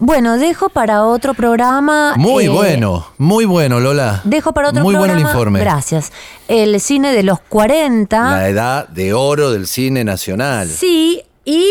[0.00, 2.14] Bueno, dejo para otro programa.
[2.16, 4.20] Muy eh, bueno, muy bueno, Lola.
[4.22, 5.14] Dejo para otro Muy programa.
[5.14, 5.58] bueno el informe.
[5.58, 6.12] Gracias.
[6.46, 8.30] El cine de los 40.
[8.30, 10.68] La edad de oro del cine nacional.
[10.68, 11.66] Sí, y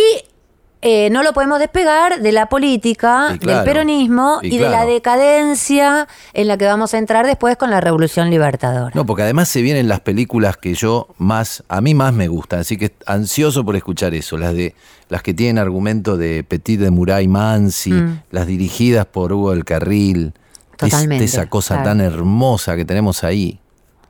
[0.90, 4.70] eh, no lo podemos despegar de la política, Y claro, del peronismo y y, de
[4.70, 8.92] la decadencia en la que vamos a entrar después con la Revolución Libertadora.
[8.96, 12.60] No, porque además se vienen las películas que yo más, a mí más me gustan,
[12.62, 14.76] así que ansioso por escuchar eso, las de
[15.10, 18.22] las que tienen argumento de Petit de Muray Mansi, Mm.
[18.32, 20.34] las dirigidas por Hugo del Carril,
[20.72, 21.90] Es- Totalmente, esa cosa claro.
[21.90, 23.60] tan hermosa que tenemos ahí,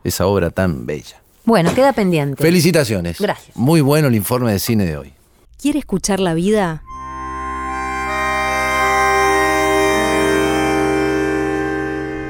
[0.03, 1.17] esa obra tan bella.
[1.45, 2.43] Bueno, queda pendiente.
[2.43, 3.19] Felicitaciones.
[3.21, 3.55] Gracias.
[3.55, 5.13] Muy bueno el informe de cine de hoy.
[5.57, 6.83] ¿Quiere escuchar la vida?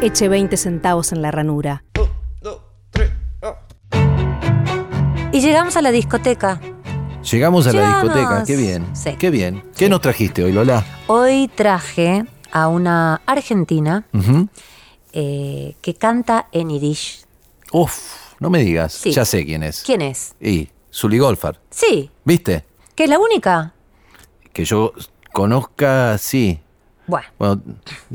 [0.02, 1.84] Eche 20 centavos en la ranura.
[5.32, 6.62] Y llegamos a la discoteca.
[7.30, 8.04] Llegamos a la Llegamos.
[8.04, 8.86] discoteca, qué bien.
[8.96, 9.16] Sí.
[9.20, 9.64] Qué bien.
[9.76, 10.86] ¿Qué nos trajiste hoy, Lola?
[11.08, 14.48] Hoy traje a una argentina Ujú.
[15.14, 17.26] eh, que canta en Yiddish.
[17.72, 17.94] Uf,
[18.40, 18.94] no me digas.
[18.94, 19.12] Sí.
[19.12, 19.84] Ya sé quién es.
[19.84, 20.36] ¿Quién es?
[20.40, 21.60] Y Zully Golfar.
[21.70, 22.64] Sí, ¿Viste?
[22.98, 23.74] Que es la única.
[24.52, 24.92] Que yo
[25.32, 26.60] conozca, sí.
[27.06, 27.62] Bueno, Bueno,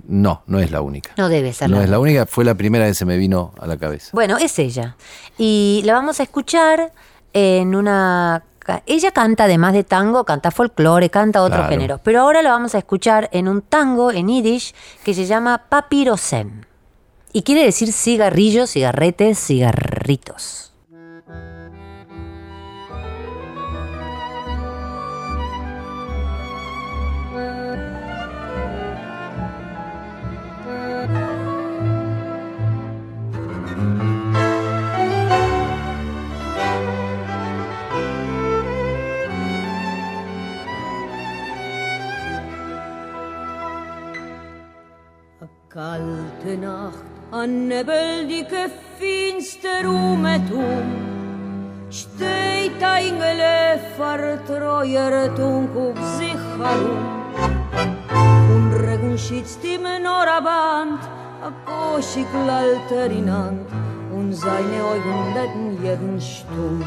[0.07, 1.13] no, no es la única.
[1.17, 3.55] no debe ser No la es la única, fue la primera que se me vino
[3.59, 4.11] a la cabeza.
[4.13, 4.97] Bueno, es ella.
[5.39, 6.93] Y la vamos a escuchar
[7.33, 8.43] en una...
[8.87, 11.71] Ella canta además de tango, canta folclore, canta otros Claro.
[11.73, 12.01] géneros.
[12.05, 14.75] Pero ahora la vamos a escuchar en un tango en yiddish
[15.05, 16.63] que se llama Papirosem.
[17.33, 20.72] Y quiere decir cigarrillos, cigarretes, cigarritos.
[45.73, 56.43] Kalte Nacht, an Nebel, die um Rume um, steht ein Gelöffer, treuer Tunk guck sich
[56.59, 57.07] herum.
[58.55, 61.01] Und Regen schützt ihm nur a Band,
[61.41, 63.67] a Koschig lalter in Hand,
[64.15, 66.85] und seine Augen letten jeden Stuhl.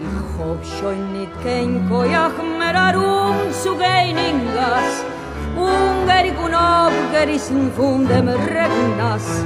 [0.00, 3.17] Ich hoff schon nicht kein Kojach mehr a Ruhe,
[7.18, 9.44] abgerissen von dem Regennass.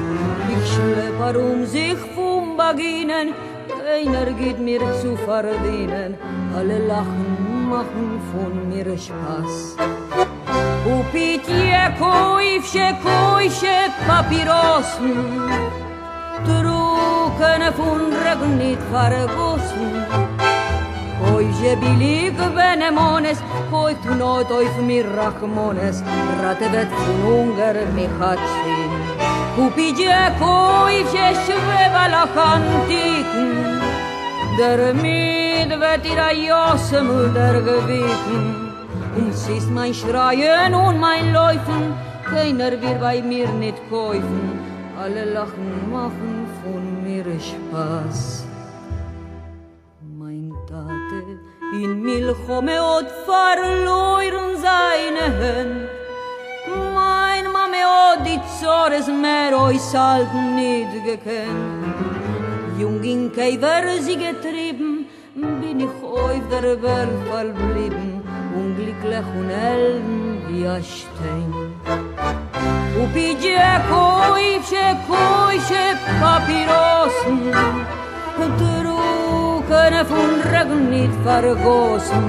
[0.52, 3.34] Ich schlepp herum sich vom Baginen,
[3.68, 6.16] keiner geht mir zu verdienen,
[6.56, 9.76] alle lachen, machen von mir Spaß.
[10.84, 15.16] Upitje koivše, koivše papirosen,
[16.44, 20.31] Trukene von Regen vergossen.
[21.34, 23.38] oi je bilig venemones
[23.70, 26.02] hoy tu no toy mir rahmones
[26.42, 26.92] rate vet
[27.24, 28.76] hunger mi hatsi
[29.56, 33.06] kupi je koi je shve valakanti
[34.58, 38.46] der mit vet ira yos mu der gvit un
[39.18, 41.84] um sis mein schreien un mein laufen
[42.30, 44.60] keiner wir bei mir nit koyfen.
[45.02, 48.41] alle lachen machen von mir spaß.
[51.72, 55.88] In Milchome hat verloren seine Hände,
[56.94, 61.94] mein Mame hat die Zores mehr euch alten nicht gekannt.
[62.78, 68.22] Jung in Keiver sie getrieben, bin ich auf der Welt verblieben,
[68.54, 71.52] unglücklich und elend wie ein Stein.
[73.02, 75.84] Upidje koivše, koivše
[76.20, 77.38] papirosen,
[79.72, 82.26] Trukene von Regen nicht vergossen.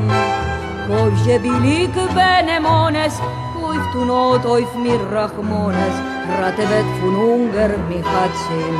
[0.87, 3.15] Koivše billig benemones,
[3.55, 5.95] koiv tu not auf mir Rachmones,
[6.39, 8.77] Ratevet von Unger mich hat zehn.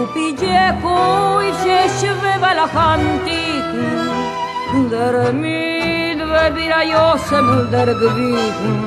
[0.00, 4.10] Upidje koivše šveva lachantiken,
[4.90, 8.78] Der Midwet wieder Josem der Gewichen,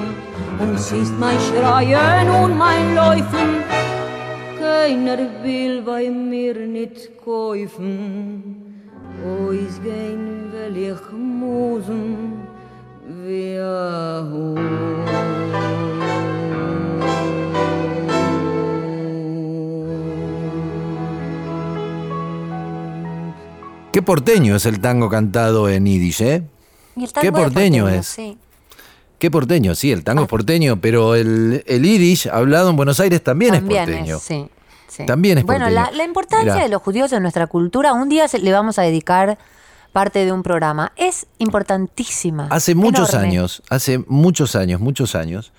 [0.59, 3.51] und siehst mein Schreien und mein Läufen,
[4.59, 8.64] keiner will bei mir nicht kaufen.
[23.91, 26.43] Qué porteño es el tango cantado en Yiddish, ¿eh?
[26.97, 28.05] Y el tango Qué porteño es.
[28.07, 28.37] Sí.
[29.17, 30.03] Qué porteño, sí, el Ah.
[30.03, 34.17] tango es porteño, pero el, el Yiddish hablado en Buenos Aires también, También es porteño.
[34.17, 34.47] es, sí,
[34.97, 35.05] sí.
[35.05, 36.63] También es Bueno, la, la importancia Mirá.
[36.65, 39.37] de los judíos en nuestra cultura, un día se- le vamos a dedicar
[39.91, 40.91] parte de un programa.
[40.95, 42.47] Es importantísima.
[42.51, 45.53] Hace muchos años, hace muchos años, muchos años,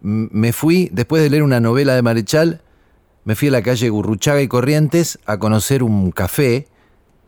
[0.00, 2.60] me fui, después de leer una novela de Marechal,
[3.24, 6.66] me fui a la calle Gurruchaga y Corrientes a conocer un café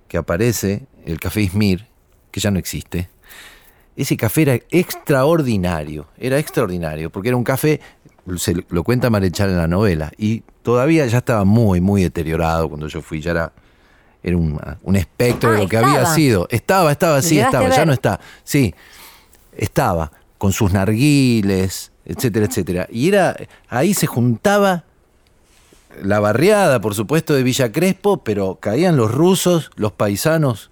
[0.08, 1.86] que aparece, el Café Ismir,
[2.30, 3.10] que ya no existe.
[3.96, 7.80] Ese café era extraordinario, era extraordinario, porque era un café,
[8.38, 12.88] se lo cuenta Marechal en la novela, y todavía ya estaba muy, muy deteriorado cuando
[12.88, 13.52] yo fui, ya era,
[14.22, 16.46] era un, un espectro Ah, de lo que había sido.
[16.50, 18.20] Estaba, estaba, ¿Lo sí, estaba, ya no está.
[18.44, 18.74] Sí,
[19.56, 22.88] estaba, con sus narguiles, etcétera, etcétera.
[22.90, 23.36] Y era,
[23.68, 24.84] ahí se juntaba
[26.02, 30.70] la barriada, por supuesto, de Villa Crespo, pero caían los rusos, los paisanos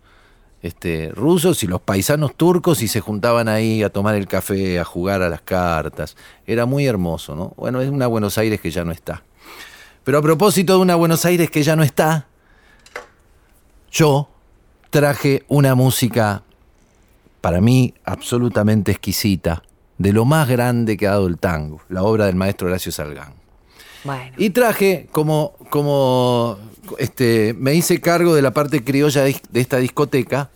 [0.63, 4.85] este, rusos y los paisanos turcos y se juntaban ahí a tomar el café, a
[4.85, 6.17] jugar a las cartas.
[6.47, 7.53] Era muy hermoso, ¿no?
[7.57, 9.23] Bueno, es una Buenos Aires que ya no está.
[10.09, 12.29] Pero a propósito de una Buenos Aires que ya no está,
[13.91, 14.31] yo
[14.89, 16.45] traje una música
[17.43, 19.63] para mí absolutamente exquisita,
[19.99, 23.35] de lo más grande que ha dado el tango, la obra del maestro Horacio Salgán.
[24.03, 26.57] Bueno, Y traje como, como
[26.97, 30.49] este, me hice cargo de la parte criolla de, de esta discoteca,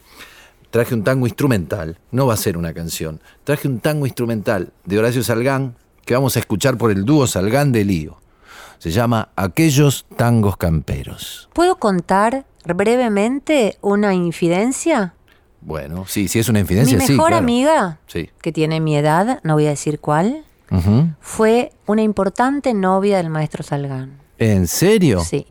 [0.71, 4.99] traje un tango instrumental, no va a ser una canción, traje un tango instrumental de
[4.99, 5.77] Horacio Salgán
[6.07, 8.22] que vamos a escuchar por el dúo Salgán de Lío.
[8.83, 11.49] Se llama Aquellos Tangos Camperos.
[11.53, 15.15] ¿puedo contar brevemente una infidencia?
[15.61, 17.13] Bueno, sí, si es una infidencia, Mi sí.
[17.13, 17.45] mejor claro.
[17.45, 18.31] amiga, Sí.
[18.41, 20.45] que tiene mi edad, no voy a decir cuál,
[21.21, 24.19] fue una importante novia del maestro Salgán.
[24.39, 25.21] ¿En serio?
[25.21, 25.47] Sí,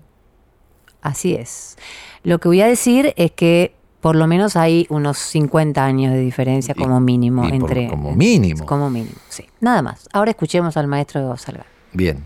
[1.02, 1.78] así es.
[2.24, 6.20] Lo que voy a decir es que por lo menos hay unos 50 años de
[6.20, 7.88] diferencia como mínimo y entre...
[7.88, 8.66] como mínimo.
[8.66, 9.46] Como mínimo, sí.
[9.62, 10.10] Nada más.
[10.12, 11.66] Ahora escuchemos al maestro Salgán.
[11.94, 12.26] Bien.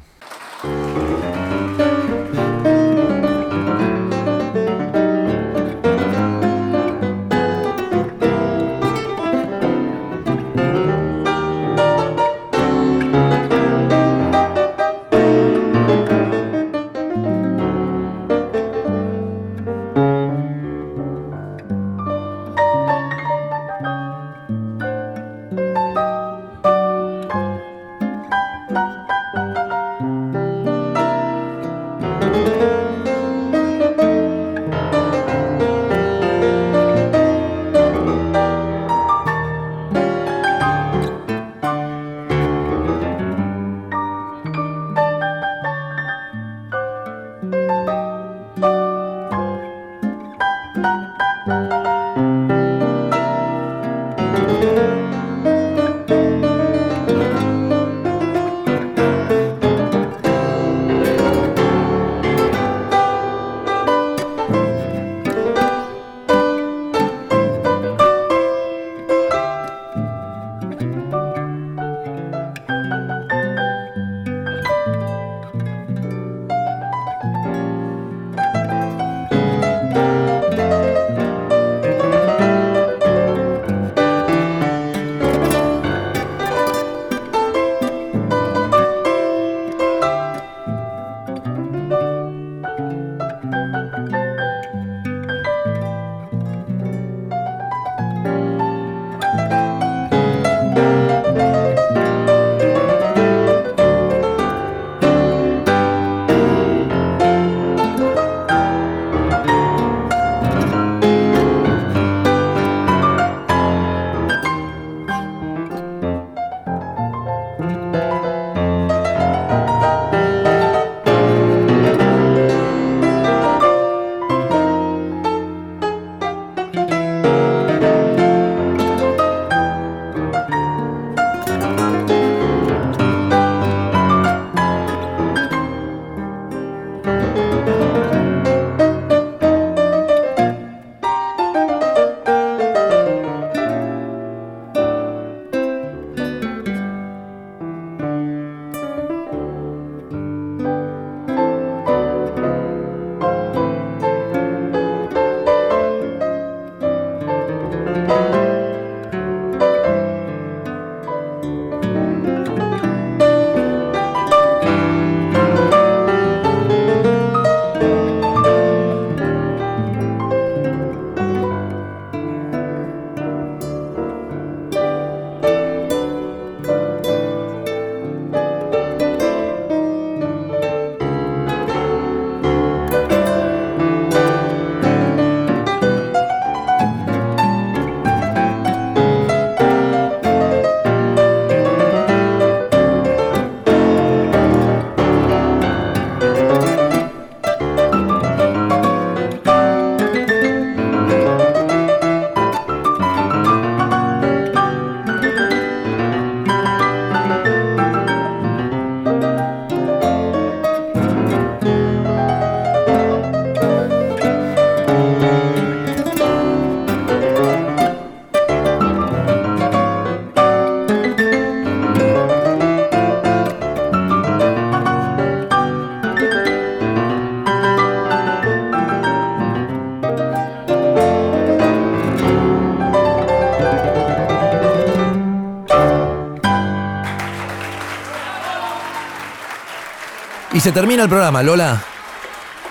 [240.66, 241.84] Se termina el programa, Lola.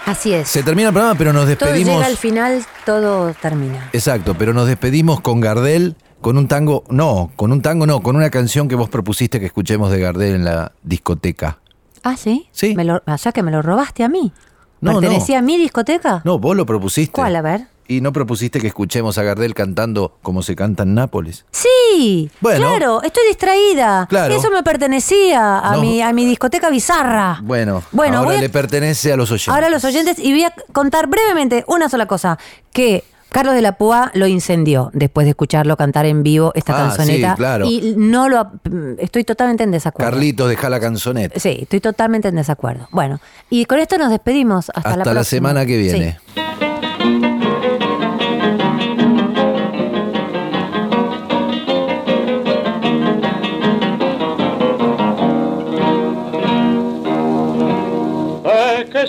[0.05, 0.49] Así es.
[0.49, 1.95] Se termina el programa, pero nos todo despedimos.
[1.95, 3.89] llega al final, todo termina.
[3.93, 8.17] Exacto, pero nos despedimos con Gardel, con un tango, no, con un tango no, con
[8.17, 11.61] una canción que vos propusiste que escuchemos de Gardel en la discoteca.
[12.03, 12.49] Ah, ¿sí?
[12.51, 12.75] Sí.
[12.75, 14.33] Me lo, o sea que me lo robaste a mí.
[14.81, 16.21] No, ¿Pertenecía a mi discoteca?
[16.25, 17.13] No, vos lo propusiste.
[17.13, 17.37] ¿Cuál?
[17.37, 17.69] A ver.
[17.87, 21.45] ¿Y no propusiste que escuchemos a Gardel cantando como se canta en Nápoles?
[21.51, 22.59] Sí, Bueno.
[22.67, 24.07] claro, estoy distraída.
[24.09, 24.35] Claro.
[24.35, 25.83] Eso me pertenecía a, No.
[25.83, 27.41] mi, a mi discoteca bizarra.
[27.43, 29.53] Bueno, Bueno, ahora a- le pertenece a los oyentes.
[29.55, 32.39] Ahora los oyentes, y voy a contar brevemente una sola cosa,
[32.73, 36.87] que Carlos de la Púa lo incendió después de escucharlo cantar en vivo esta Ah,
[36.89, 37.31] canzoneta.
[37.33, 37.67] sí, claro.
[37.67, 38.51] Y no lo...
[38.99, 40.11] Estoy totalmente en desacuerdo.
[40.13, 41.39] Carlitos, deja la canzoneta.
[41.41, 42.89] Sí, estoy totalmente en desacuerdo.
[42.93, 43.19] Bueno,
[43.51, 44.69] y con esto nos despedimos.
[44.71, 45.25] Hasta, Hasta la la, próxima.
[45.25, 46.19] semana que viene.
[46.35, 46.64] Sí.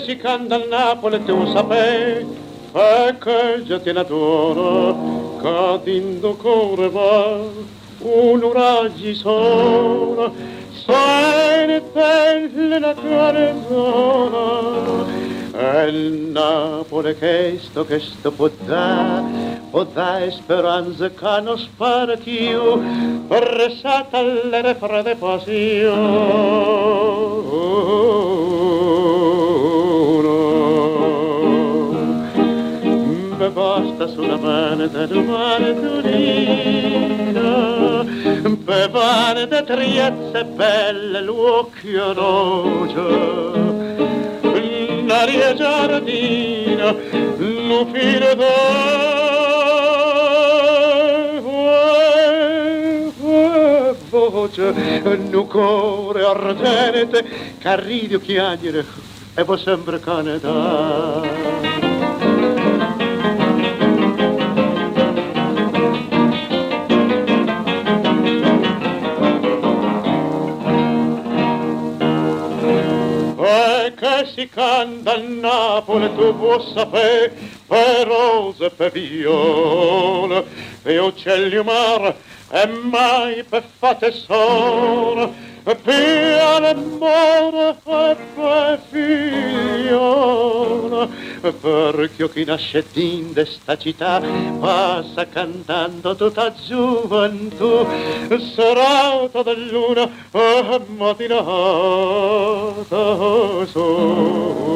[0.06, 2.24] messicano dal Napoli tu sapei
[2.72, 7.38] e che io ti adoro cadendo cuore va
[7.98, 10.32] un raggio sono
[10.84, 11.98] sente
[12.78, 15.14] la tua ragione
[15.52, 23.26] e il Napoli che sto che sto può dare o dai speranze che non spartiu
[23.26, 26.56] per satellere di passione
[34.06, 34.36] Basta sulla
[34.86, 36.04] da domani turina
[38.64, 43.02] Per mano da triezze belle l'occhio rosa
[45.06, 46.94] L'aria giardina
[47.38, 48.46] non fino da
[54.08, 54.62] voce
[55.32, 57.24] un cuore ardente
[57.58, 58.84] che ride chiacchiere
[59.34, 61.65] e può sempre canetare
[74.48, 77.32] canta Napoli tu vuoi sapere
[77.66, 80.42] per rose per viola
[80.82, 82.16] e uccelli mare
[82.50, 85.30] e mai per fate sola
[85.74, 90.46] piano amore per figliola
[91.52, 94.22] perché chi nasce in questa città
[94.60, 97.86] passa cantando tutta gioventù.
[98.54, 101.54] Serata del luna e mattinata
[103.66, 104.66] solo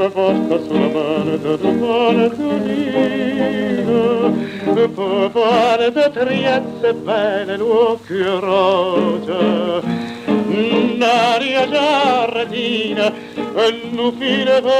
[0.00, 4.32] me basta sulla mano da domani turina
[4.72, 4.88] per
[5.30, 9.82] fare da triezze bene l'occhio rosa
[10.24, 14.78] un'aria giardina e non fine voce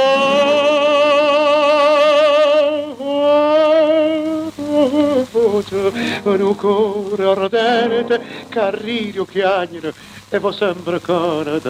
[6.23, 8.19] un cuore ardente
[8.71, 9.93] ride chiagnere
[10.29, 11.69] e va sempre Canada